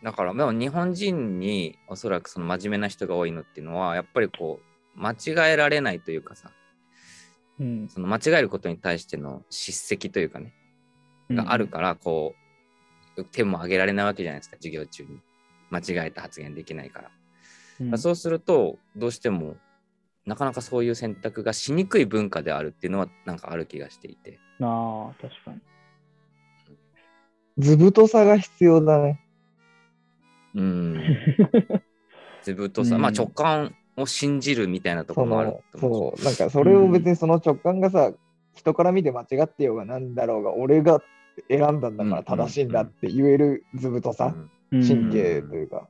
[0.00, 4.60] だから、でも日本人におそらくその真面目な人が多いのっていうのは、やっぱりこ
[4.96, 6.52] う、間違えられないというかさ、
[7.58, 7.88] うん。
[7.88, 10.54] その間違えることに対しての叱責というかね、
[11.30, 12.36] があるから、こ
[13.16, 15.20] う、手も挙げられないわけじゃないですか、授業中に。
[15.70, 17.10] 間違えた発言できないから。
[17.80, 19.56] うんそうすると、どうしても、
[20.26, 24.38] なかなかそういう選択がしにくい文化であるっていうのは、なんかある気がしていて。
[24.60, 25.60] ああ、確かに。
[27.58, 29.20] 図太さが必要だね。
[30.54, 31.02] うん。
[32.42, 38.12] ずぶとさ、うんまあ直感を信じるみたいなとこそろもあるのと思うしそう、なんかそれを別にその直感がさ、
[38.54, 41.00] 人から見て間違ってようがなんだろうが、俺が
[41.48, 45.88] 選んだんだから正しいんだって言える図太さ、うん神経というか。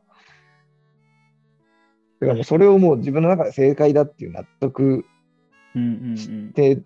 [2.21, 5.05] だからもうそれをもう自分の中で正解だっていう納得
[5.75, 6.83] うんうんうんして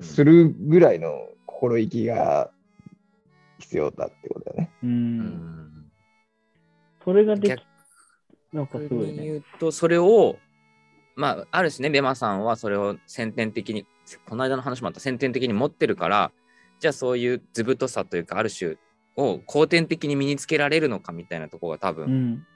[0.00, 2.50] するぐらいの心意気が
[3.58, 4.70] 必要だってことだよね。
[4.82, 4.86] う。
[4.86, 5.92] うんん
[7.04, 7.62] それができ逆、
[8.52, 9.12] なんかすごいね。
[9.12, 10.36] に言うと、それを、
[11.16, 13.86] まあ、ある種ね、ベマさんはそれを先天的に、
[14.26, 16.32] この間の話もあった先天的に持ってるから、
[16.80, 18.76] じゃあそういう図太さというか、ある種
[19.16, 22.10] を後天的に身につけられるのかみたいなところが多う分、ん。
[22.10, 22.46] うん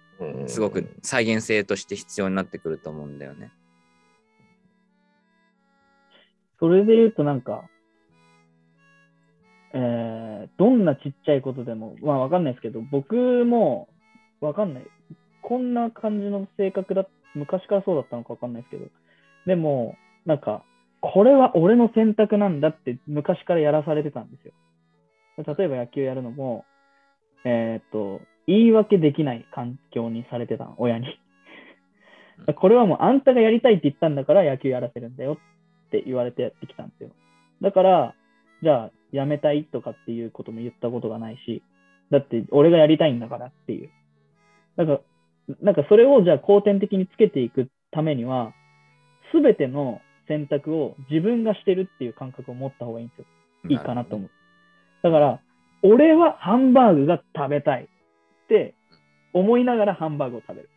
[0.47, 3.53] すごく再現性として必要になってくると思うんだよね。
[6.59, 7.69] それで言うとなんか、
[9.75, 13.15] えー、どんなちっちゃいことでも、まあわかんないですけど、僕
[13.45, 13.89] も
[14.41, 14.87] わかんない。
[15.43, 18.87] こんな感じの性格だ、昔からそうだったのかわかんないですけど、
[19.47, 20.65] でも、なんか、
[21.01, 24.53] これは俺の選択なんだって昔からやらされてたんですよ。
[25.37, 26.65] 例えば野球やるのも、
[27.45, 31.19] えーっと、言い訳できない環境にされてたの、親に。
[32.57, 35.39] これはもうあんたがやりたいって言ったんだから野球やらせるんだよ
[35.87, 37.11] って言われてやってきたんですよ。
[37.63, 38.15] だから、
[38.63, 41.63] じゃあ、やめたいとかっていうことも言ったことがないし、
[42.11, 43.91] だって俺がやりたいんだからっていう。
[44.77, 45.01] なんか、
[45.63, 48.53] なんかそれをじゃあ後天的につけていくためには、
[49.33, 53.25] すべての選択を自分がしてるっていう感覚を持った方がいいんですよ。
[53.71, 54.31] いいかなと思う。
[55.03, 55.41] だから、
[55.83, 57.89] 俺はハンバーグが食べたい
[58.47, 58.75] って
[59.33, 60.71] 思いながらハンバーグを食べる。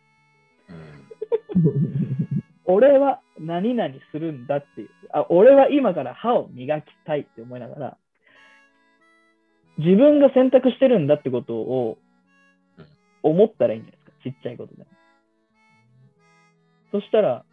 [0.68, 1.00] うん
[2.72, 4.90] 俺は何々するんだっていう。
[5.12, 7.96] あ、俺は今から歯を磨きたいって思いながら、
[9.78, 11.98] 自分が選択してるんだってことを
[12.78, 12.86] うん
[13.22, 14.12] 思ったらいいんじゃないですか。
[14.22, 14.86] ちっちゃいことで。
[16.92, 17.44] そしたら、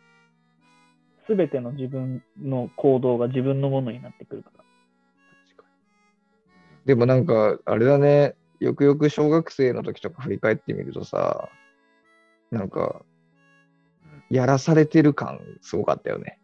[1.28, 4.64] すべての自分の行動が自分のものになってくるから。
[6.86, 11.50] でもなんか、あれだね、よくよく小学生の時とか振り返ってみるとさ、
[12.52, 13.02] なんか、
[14.30, 16.40] やらされてる感すごかったよね。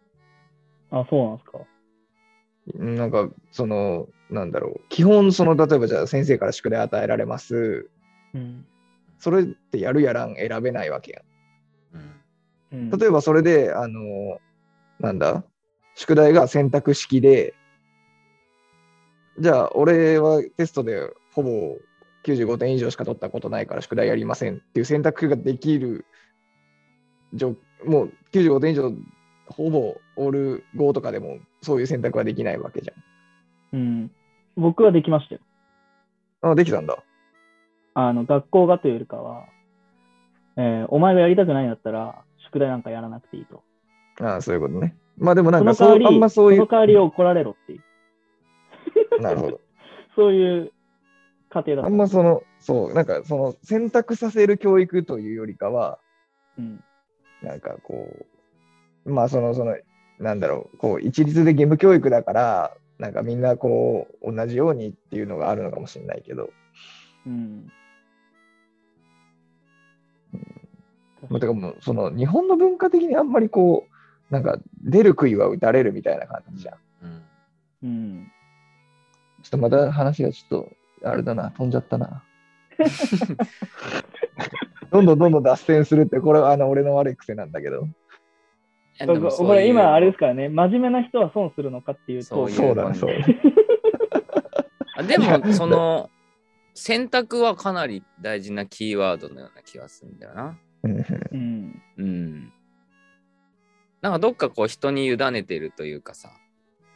[0.91, 1.59] あ、そうなんですか？
[2.75, 7.89] なんか、その、なんだろう、基本、その、例えばじゃあ先生から宿題与えられます。
[8.33, 8.65] うん。
[9.19, 11.21] それってやるやらん選べないわけや
[11.93, 12.13] うん
[12.71, 12.97] うん、ん。
[12.97, 14.39] 例えばそれで、あの、
[14.99, 15.43] なんだ、
[15.95, 17.53] 宿題が選択式で、
[19.39, 21.77] じゃあ、俺はテストでほぼ
[22.23, 26.05] 95点以上しか取ったことないから宿題やりませんっていう選択ができる
[27.33, 27.55] 状
[27.85, 28.93] もう95点以上
[29.47, 32.91] ほぼオール5とかでもそういう選択はできないわけじ
[33.73, 34.11] うん。
[34.55, 35.41] 僕はできましたよ。
[36.41, 36.51] ゃん。
[36.51, 36.97] あ、できたんだ。
[37.95, 39.45] あの、学校がというよりかは、
[40.57, 43.63] えーお前がやりたくないんだったら、宿題なんかやらなくていいと。
[44.21, 44.95] あそういうことね。
[45.17, 46.67] まあでもなんそかそあんまそういうその。
[46.67, 47.79] 代わり怒られろってい
[49.17, 49.59] う、なるほど。
[50.15, 50.71] そういう
[51.53, 51.89] 家庭だあ。
[51.89, 55.99] んまその、そう、なんかその選択させる教育というよりかは、
[56.57, 56.83] うん。
[57.41, 58.25] なんかこ
[59.05, 59.75] う、まあその、その、
[60.19, 66.49] なんだろう、こう、一律で義務教育だから、なんかみんなこう、同じようにっていうのがあるのかもしれないけど、
[67.25, 67.71] うん。
[71.29, 73.87] まあ、てかもう、その、日本の文化的にあんまりこ
[74.29, 76.77] う、なんか、出る杭は打たれるみたいな感じじゃん。
[77.03, 77.23] うん
[77.83, 78.27] うん。
[79.41, 80.71] ちょっとまた話がちょっと、
[81.03, 82.23] あれだな、飛んじゃったな。
[84.91, 87.83] どんどんどんどん脱線するって、これはあの俺の悪い癖なんだけど。
[87.83, 87.87] い
[88.99, 93.13] やでもそういうこれ今あれですからね、真面目な人は損するのかっていうと、そうだね、そう
[95.07, 96.09] でも、その、
[96.75, 100.57] 選択はかなり大事なキーワードのような気がするんだよな。
[100.83, 101.81] うんうん。
[101.97, 102.53] うん。
[104.01, 106.29] なんかどっかこう人に委ねてるというかさ、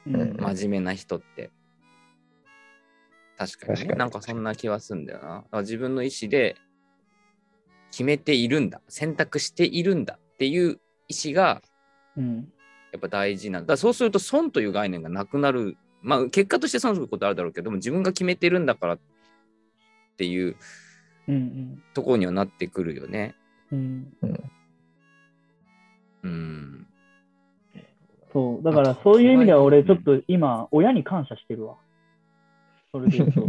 [0.05, 1.51] うん真面目な人って。
[3.37, 5.25] 確かに,、ね、確かになんかそんな気はするんだよな。
[5.27, 6.55] だから自分の意思で
[7.91, 11.61] 決めているんだ、選択しているんだっていう意思が
[12.15, 12.51] うん
[12.91, 13.73] やっぱ大事なんだ。
[13.73, 15.77] だそうすると損という概念がなくなる。
[16.01, 18.99] まあ結果として損することあるだろうけども自分が決めてるんだからっ
[20.15, 20.55] ていう
[21.27, 23.35] うんところにはなってくるよね。
[23.71, 24.13] うん
[26.23, 26.87] うん。
[28.33, 31.77] そう、だからそういう意味では俺ちょっと今、親に感謝してるわ。
[32.97, 33.47] それで言うと。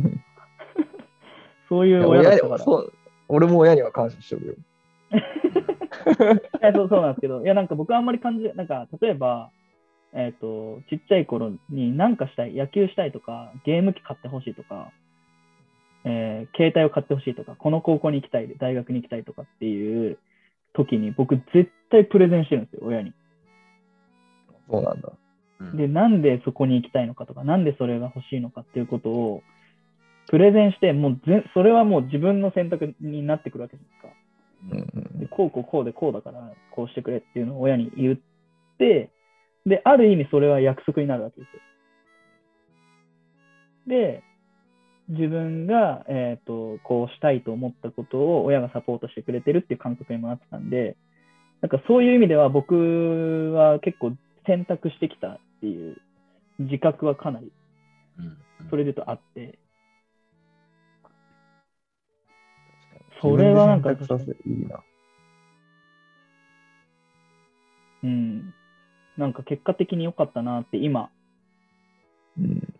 [1.68, 2.58] そういう親だったから。
[2.58, 2.92] そう
[3.28, 4.54] 俺も親には感謝してるよ。
[6.62, 9.50] いやそうそうなんですけど、いや、なんか僕はあんまり感じ、なんか例えば、
[10.14, 14.92] えっ、と、ちっちゃい頃に何かしたい、野球したいとか、ゲーム機買ってほしいとか、
[16.04, 20.18] えー携帯を買ってほしいとか、この高校に行きたい、大学に行きたいとかっていう
[20.72, 23.12] 時に、僕絶対プレゼンしてるんですよ、親に。
[24.70, 25.12] そうなんだ。
[25.60, 29.42] うんで、なんでそこに行きたいのかとか、なんでそれが欲しいのかっていうことを、
[30.28, 34.94] プレゼンして、もうぜそれはもう自分の選択になってくるわけじゃないですか。
[34.94, 38.18] うんうんでこうこうこうでこうだからこうしてくれっていうのを親に言っ
[38.78, 39.10] て、
[39.66, 41.60] で、ある意味それは約束になるわけですよ。
[43.88, 44.22] で、
[45.08, 50.96] 自分が、えっ、と、こうしたいと思ったことを親がサポートしてくれてるっていう感覚にもなってたんで、
[51.62, 54.12] なんかそういう意味では僕は結構
[54.46, 55.96] 選択してきたっていう
[56.58, 57.52] 自覚はかなり
[58.18, 58.38] うん
[58.70, 59.58] それでとあって、
[63.22, 63.90] それはなんか。
[68.00, 68.54] うん、
[69.16, 71.10] なんか結果的に良かったなって今、
[72.38, 72.74] うん。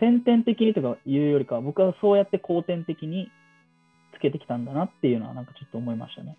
[0.00, 3.30] 先天的にとか言うよりかは、僕はそうやって後天的に
[4.16, 6.36] つけてきたんだなっていうのは、なんかちょっと思いましたね。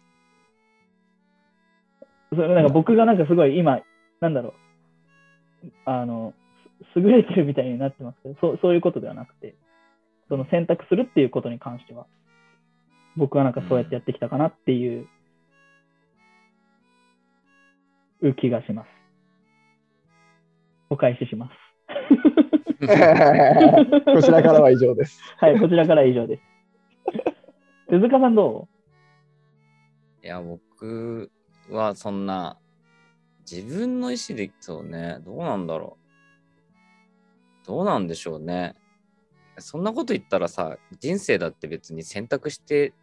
[2.31, 3.79] それなんか僕がなんかすごい今、
[4.19, 4.53] なんだろう、
[5.85, 6.33] あの、
[6.93, 9.55] す 優れてるみたいになってますけど、そうそういうことではなくて、
[10.29, 12.07] その選択するっていうことに関しては、
[13.15, 15.07] 僕はなんかそうやってやってきたかなっていう、
[18.21, 18.87] う気がします。
[20.89, 21.53] お返しします。
[22.85, 25.21] こちらからは以上です。
[25.37, 26.43] はい、こちらからは以上です。
[27.89, 28.67] 手塚さんど
[30.23, 31.29] いや、僕
[31.69, 32.57] はそんな、
[33.49, 35.97] 自分の意思で、そうね、どうなんだろ
[37.63, 37.67] う。
[37.67, 38.75] どうなんでしょうね。
[39.57, 42.93] そんなこと言ったらさ、人生だって別に選択して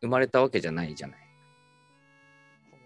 [0.00, 1.18] 生まれたわけじゃないじゃない。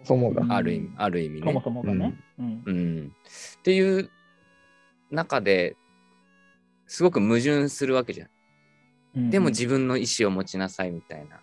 [0.04, 0.42] そもが。
[0.42, 1.40] うんある意味、ある意味ね。
[1.40, 2.14] うそもそもがね。
[2.38, 3.12] うんうん。
[3.58, 4.10] っていう
[5.10, 5.76] 中で
[6.86, 8.28] すごく矛盾するわけじゃん。
[9.16, 11.40] うんでも自分の意思を持ちなさいみたいな。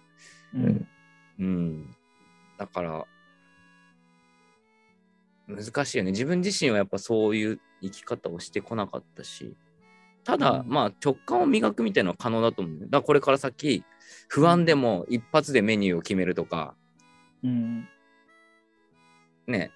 [0.53, 0.87] うん
[1.39, 1.95] うん。
[2.57, 3.05] だから、
[5.47, 6.11] 難しいよね。
[6.11, 9.55] 自分自身はやっぱそういう生き方をしてこなかったし、
[10.23, 12.85] ただ、うんまあ直感を磨くみたいなのは可能だと思う、ね。
[12.85, 13.83] だからこれから先、
[14.27, 16.75] 不安でも一発でメニューを決めるとか、
[17.43, 17.87] うん
[19.47, 19.71] ね、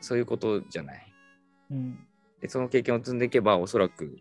[0.00, 1.12] そういうことじゃない。
[1.70, 2.04] うん
[2.40, 4.18] で、その経験を積んでいけば、おそらく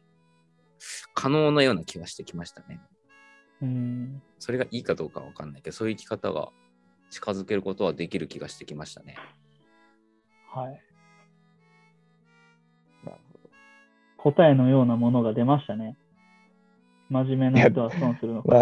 [1.14, 2.80] 可能なような気はしてきましたね。
[3.62, 6.50] うんそれがいいかどうかわかんないけど、そういう生き方が
[7.10, 9.18] 近づけることはできる気がしてきましたね。
[10.54, 10.82] はい。
[13.06, 13.18] なる
[14.18, 15.96] ほ答えのようなものが出ましたね。
[17.10, 18.50] 真面目な人は損するのか。
[18.50, 18.58] ま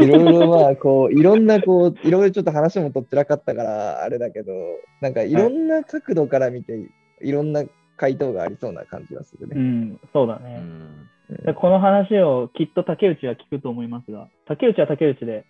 [0.00, 4.54] あ、いろいろまあ、こう、 いろんな、こう、いろいろちょっと話もとっちらかったから、あれだけど、
[5.02, 6.78] なんかいろんな角度から見て、
[7.20, 7.64] いろんな
[7.96, 9.54] 回答がありそうな感じはするね。
[9.56, 10.60] うん、そうだうね。
[10.60, 11.08] ん。
[11.44, 15.44] でこの話をきっと竹内は聞くと思いますが、竹内は竹内で、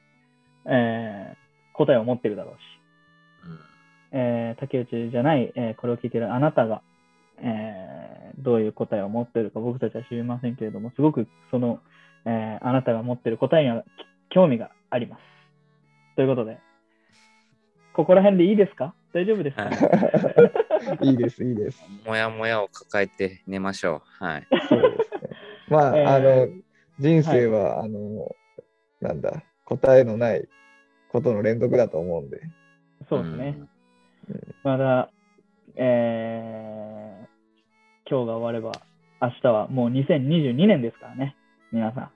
[0.66, 1.48] えー
[1.78, 2.58] 答えを持ってるだろうし、
[4.12, 6.82] えー竹内じゃない、えーこれを聞いてるあなたが、
[7.38, 11.80] えーどういう答えを持ってるか僕たちは知りませんけれども、すごくその、
[12.24, 13.86] えーあなたが持ってる答えにはき
[14.30, 15.20] 興味があります。
[16.16, 16.58] ということで、
[17.94, 18.94] ここら辺でいいですか？
[19.12, 19.70] 大丈夫ですか、
[21.02, 21.82] いいです、いいです。
[22.06, 24.24] もやもやを抱えて寝ましょう。
[24.24, 24.46] はい。
[24.68, 25.30] そうですね。
[25.68, 26.48] まあ、えーあの、
[26.98, 28.36] 人生は、あの、
[29.00, 30.46] なんだ、答えのない
[31.08, 32.42] ことの連続だと思うんで。
[33.08, 33.58] そうですね。
[34.64, 35.10] まだ、
[35.76, 37.28] えー
[38.10, 38.72] 今日が終われば、
[39.20, 41.36] 明日はもう2022年ですからね、
[41.72, 42.10] 皆さん。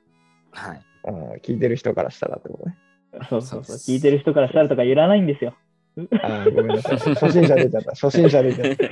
[0.52, 0.80] はい。
[1.04, 2.76] あー聞いてる人からしたらってことね。
[3.28, 5.54] そうそうそう、聞いてる人からしたらとかいらないんですよ。
[6.22, 6.98] あーごめんなさい。
[6.98, 7.90] 初心者出ちゃった。
[7.90, 8.84] 初心者出ちゃった。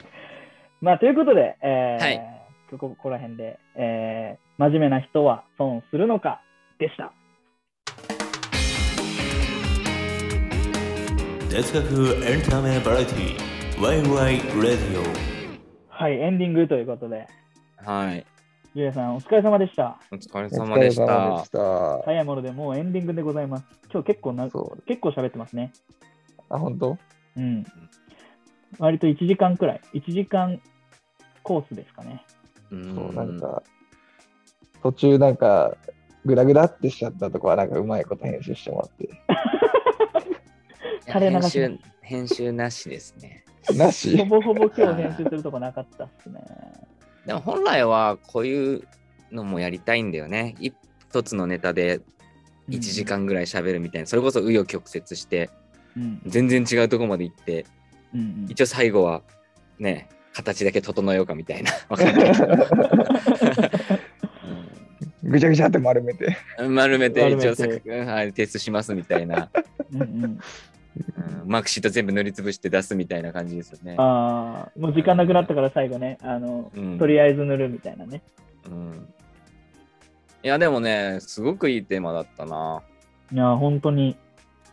[0.82, 2.20] まあ、ということで、えーはい
[2.70, 6.42] ここここら辺で、えー真面目な人は損するのか
[6.78, 7.12] でした。
[11.50, 15.18] 哲学エンタメバラエティワイワイレディ
[15.88, 17.26] はい、エンディングということで、
[17.78, 18.26] はい。
[18.74, 19.98] ゆうやさん、お疲れ様でした。
[20.12, 22.02] お疲れお様でした。
[22.04, 23.64] 早いものでもうエンディングでございます。
[23.90, 24.44] 今日結構な。
[24.44, 25.72] 結構喋ってますね。
[26.50, 26.98] あ、本当？
[27.38, 27.64] うん。
[28.78, 30.60] 割と1時間くらい、1時間
[31.42, 32.26] コースですかね。
[32.70, 33.62] うんそう、なんか、
[34.82, 35.74] 途中なんか、
[36.26, 39.08] グダグダってしちゃったとこは、なんかうまいこと編集してもらって。
[41.08, 43.44] 垂れ流し編集、編集なしですね。
[43.74, 44.16] なし？
[44.18, 46.40] ほぼほぼ今日編集するとこなかったっすね。
[47.26, 48.82] でも本来はこういう
[49.32, 50.54] のもやりたいんだよね。
[50.60, 52.00] 一つのネタで
[52.68, 55.50] 1時間ぐらい喋るみたいな、それこそ紆余曲折して、
[55.96, 56.20] うん。
[56.26, 57.66] 全然違うとこまで行って、
[58.14, 59.22] うんうん一応最後は
[59.78, 61.70] ね、形だけ整えようかみたいな。
[61.88, 62.46] わかんないけど
[65.24, 66.36] ぐちゃぐちゃって丸めて。
[66.58, 67.78] うん丸めて一応さはい
[68.30, 69.50] 提出しますみたいな、
[69.92, 70.40] うんうん。
[71.16, 73.94] うんマークシート全部塗りつぶして出すみたいな感じですよね。
[73.98, 78.22] ああ、もう時間なくなったから最後ね、あの、うんとりあえず塗るみたいなね。
[78.66, 79.08] うん
[80.44, 82.82] いやでもね、すごくいいテーマだったな。
[83.32, 84.16] いや、本当に、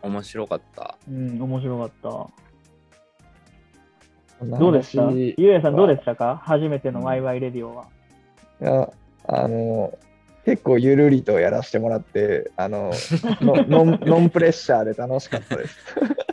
[0.04, 0.98] 面白かった。
[1.10, 2.10] うん、面白かった。
[4.46, 5.06] どうでした？
[5.06, 6.42] 話ゆうやさんどうでしたか？
[6.46, 7.88] 初めてのワイワイレディオは。
[8.62, 8.90] いや、
[9.28, 9.98] あの、
[10.46, 12.92] 結構ゆるりとやらせてもらって、あの、
[13.42, 15.78] のノンノンプレッシャーで楽しかったです。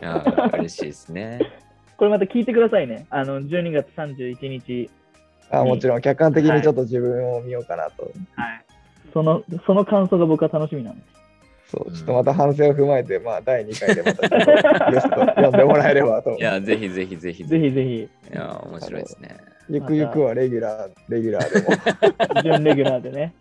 [0.01, 1.39] いや嬉しいですね。
[1.97, 3.07] これまた聞いてくださいね。
[3.09, 4.89] あの、12月31日。
[5.49, 8.03] あもちろん、客観的にちょっと自分を見ようかなと。
[8.03, 8.65] はい。
[9.13, 11.13] その、その感想が僕は楽しみなんです。
[11.71, 16.39] そう、ちょっとまた反省を踏まえて、まあ、第2回でまたちょっとゲスト呼んでもらえればとい。
[16.39, 19.37] や、ぜひぜひぜひぜひぜひ、いや、面白いですね。
[19.69, 22.41] ゆくゆくはレギュラー、レギュラーでも。
[22.43, 23.33] 準レギュラーでね。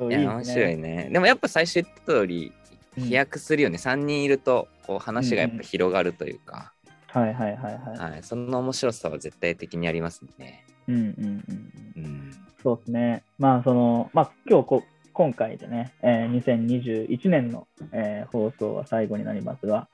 [0.00, 1.08] いや、面白いね。
[1.12, 2.66] でもやっぱ最初言った通り、うん
[2.98, 3.76] 飛躍するよね。
[3.76, 6.72] 3人いると、こう話がやっぱ広がるというか、
[7.08, 8.12] はいはいはいはい。
[8.12, 10.64] はい、その面白さは絶対的にありますね。
[10.88, 12.04] うんうんうんうん。
[12.04, 12.30] うん。
[12.62, 13.22] そうですね。
[13.38, 14.82] まあ、その、まあ、今日こ、
[15.12, 19.88] 今回でね、えー2021年の、えー放送は最後になりますが、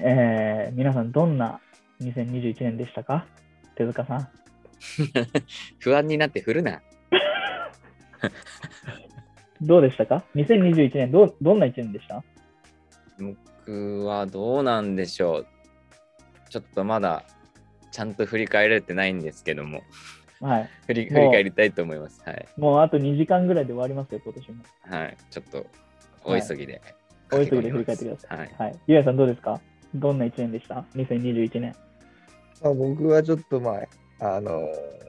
[0.00, 1.58] えー皆さん、どんな
[2.02, 3.26] 2021年でしたか？
[3.74, 4.28] 手塚さん。
[5.80, 6.82] 不安になって振るな。
[9.62, 12.22] どうでしたか ?2021 年どう、どんな1年でした？
[13.66, 15.46] 僕はどうなんでしょう。
[16.50, 17.24] ちょっとまだ
[17.90, 19.82] ちゃんと振り返れてないんですけども、
[20.40, 20.68] はい。
[20.86, 22.20] 振り振り返りたいと思います。
[22.24, 22.46] はい。
[22.56, 24.64] もうあと2時間ぐらいで終わりますよ、今年も。
[24.82, 25.16] はい。
[25.30, 25.66] ちょっと
[26.24, 26.80] お急ぎで、
[27.32, 28.38] お急ぎで振り返ってください。
[28.38, 28.50] はい。
[28.58, 28.78] はい。
[28.88, 29.60] ゆうやさんどうですか？
[29.94, 31.74] どんな1年でした ?2021 年。
[32.62, 33.78] まあ、僕はちょっとま
[34.20, 35.03] あ、あのー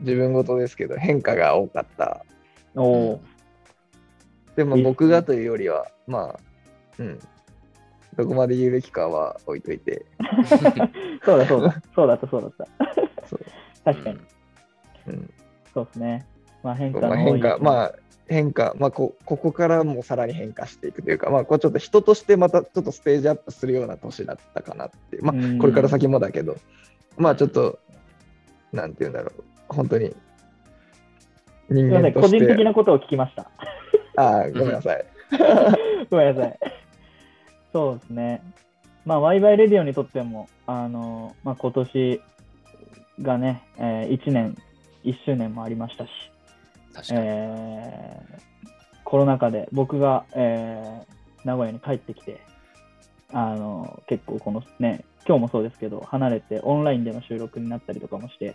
[0.00, 2.24] 自分事ですけど、変化が多かった。
[2.74, 3.20] おお
[4.56, 6.40] でも僕がというよりは、まあ、
[6.98, 7.18] うん。
[8.16, 10.04] どこまで言うべきかは置いといて、
[11.24, 11.82] そうだそうだ。
[11.94, 12.66] そうだったそうだった。
[13.28, 13.40] そう
[13.84, 14.18] 確かに。
[15.06, 15.34] うん、
[15.72, 16.26] そうですね。
[16.64, 17.94] まあ変化まあ、変化、まあ、
[18.26, 26.56] 変化、まあこ、ここからもさらに変化していくというか、まあ、こうちょっと人としてまたちょっとステージアップするような年だったかなって、まうんあ、これから先もだけど、
[27.16, 27.78] まあ、ちょっと、
[28.72, 30.14] なんていうんだろう、本当に、
[31.68, 33.50] 人すみません、個間として、人的なことを聞きました。
[34.16, 35.04] ああ、ごめんなさい。
[36.10, 36.58] ごめんなさい。
[37.72, 38.42] そうですね。
[39.04, 42.22] まあ、ワイワイレディオにとっても、あの、まあ、今年
[43.22, 44.56] がね、え1年、
[45.04, 46.10] 1周年もありましたし、
[46.94, 47.20] 確かに。
[47.22, 48.48] えー
[49.04, 52.40] コロナ禍で僕が、えー名古屋に帰ってきて、
[53.32, 58.54] あの結構このね、今日もそうですけど、離れてオンラインでの収録になったりとかもして、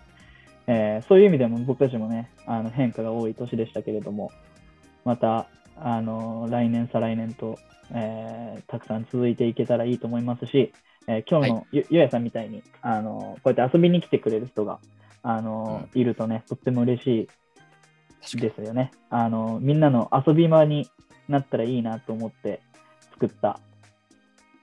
[0.68, 4.32] えーそういう意味でも僕たちもね、あの変化が多い年でしたけれども、
[5.06, 7.58] また、あの来年、再来年と、
[7.92, 10.74] えーたくさん続いていけたらいいと思いますし、
[11.08, 14.80] えー今日のゆ,、ゆうやさんみたいに、あのこうやって遊びに来てくれる人が、
[15.22, 17.28] あのいるとね、とっても嬉し
[18.34, 18.92] いですよね。
[19.10, 20.90] あのみんなの遊び場に
[21.28, 22.62] なったらいいなと思って
[23.12, 23.60] 作った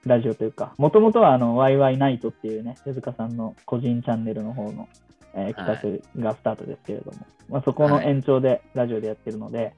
[0.05, 4.87] ラジオというか、もともとはあのワイワイナイトっていうね、手塚さんの個人チャンネルの方の、
[5.33, 7.17] えー企画がスタートですけれども、
[7.49, 9.73] まあ、そこの延長でラジオでやってるので、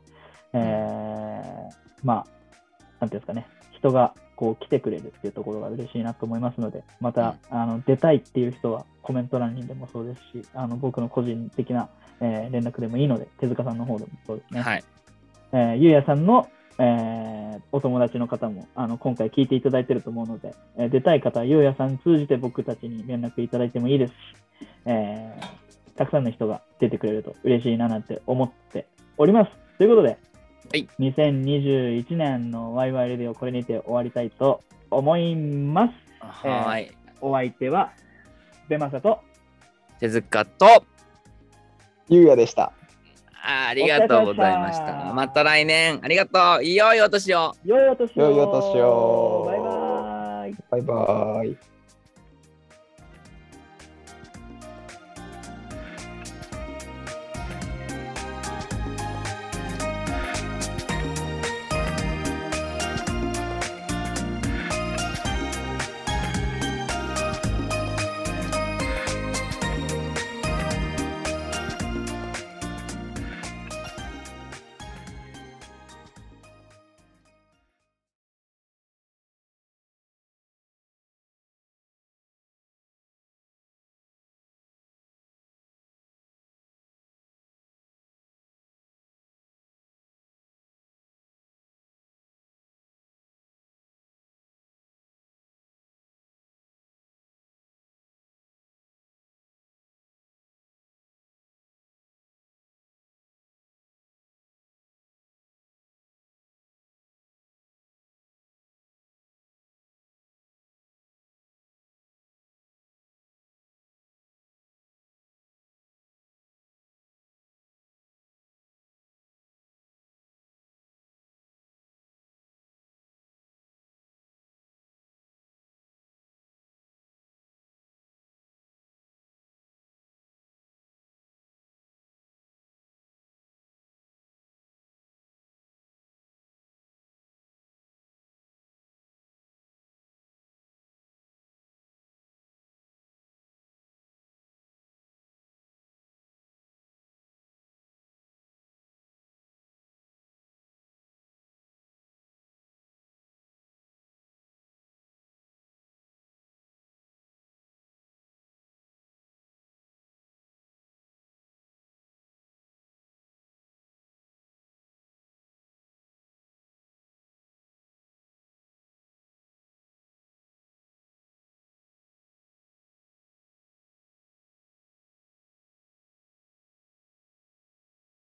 [0.53, 1.73] えー
[2.03, 2.27] まあ、
[2.99, 11.89] なんていうんですかね、人がこう来てくれるっていうところが嬉しいなと思いますので、また、あの出たいっていう人はコメント欄にでもそうですし、あの僕の個人的な、
[12.21, 14.61] えー連絡でもいいので、手塚さんの方でもそうですね。
[14.61, 14.83] はい。
[15.53, 16.47] えーゆうやさんの、
[16.79, 24.15] えーお友達の方もあの今回聞いていただいてると思うので、えー出たい方はゆうやさん通じて僕たちに連絡いただいてもいいですし、
[24.85, 25.63] えー
[25.95, 28.87] たくさんの人が出てくれると嬉しいななんて思って
[29.17, 29.51] おります。
[29.77, 30.15] ということで、は
[30.75, 35.93] い2021年のワイワイレディオこれにて終わりたいと思います。
[36.19, 36.91] はーい。
[37.21, 37.91] お相手は、
[38.67, 39.19] ベマサと、
[39.99, 40.83] 手塚と、
[42.09, 42.73] ゆうやでした。
[43.45, 45.13] ありがとうございましたた。
[45.13, 46.63] また来年、ありがとう。
[46.63, 47.53] いいよいいお年を。
[47.65, 48.21] 良いお年を。
[48.21, 50.55] 良いお年をバイバイ。
[50.69, 51.57] バイバーイ。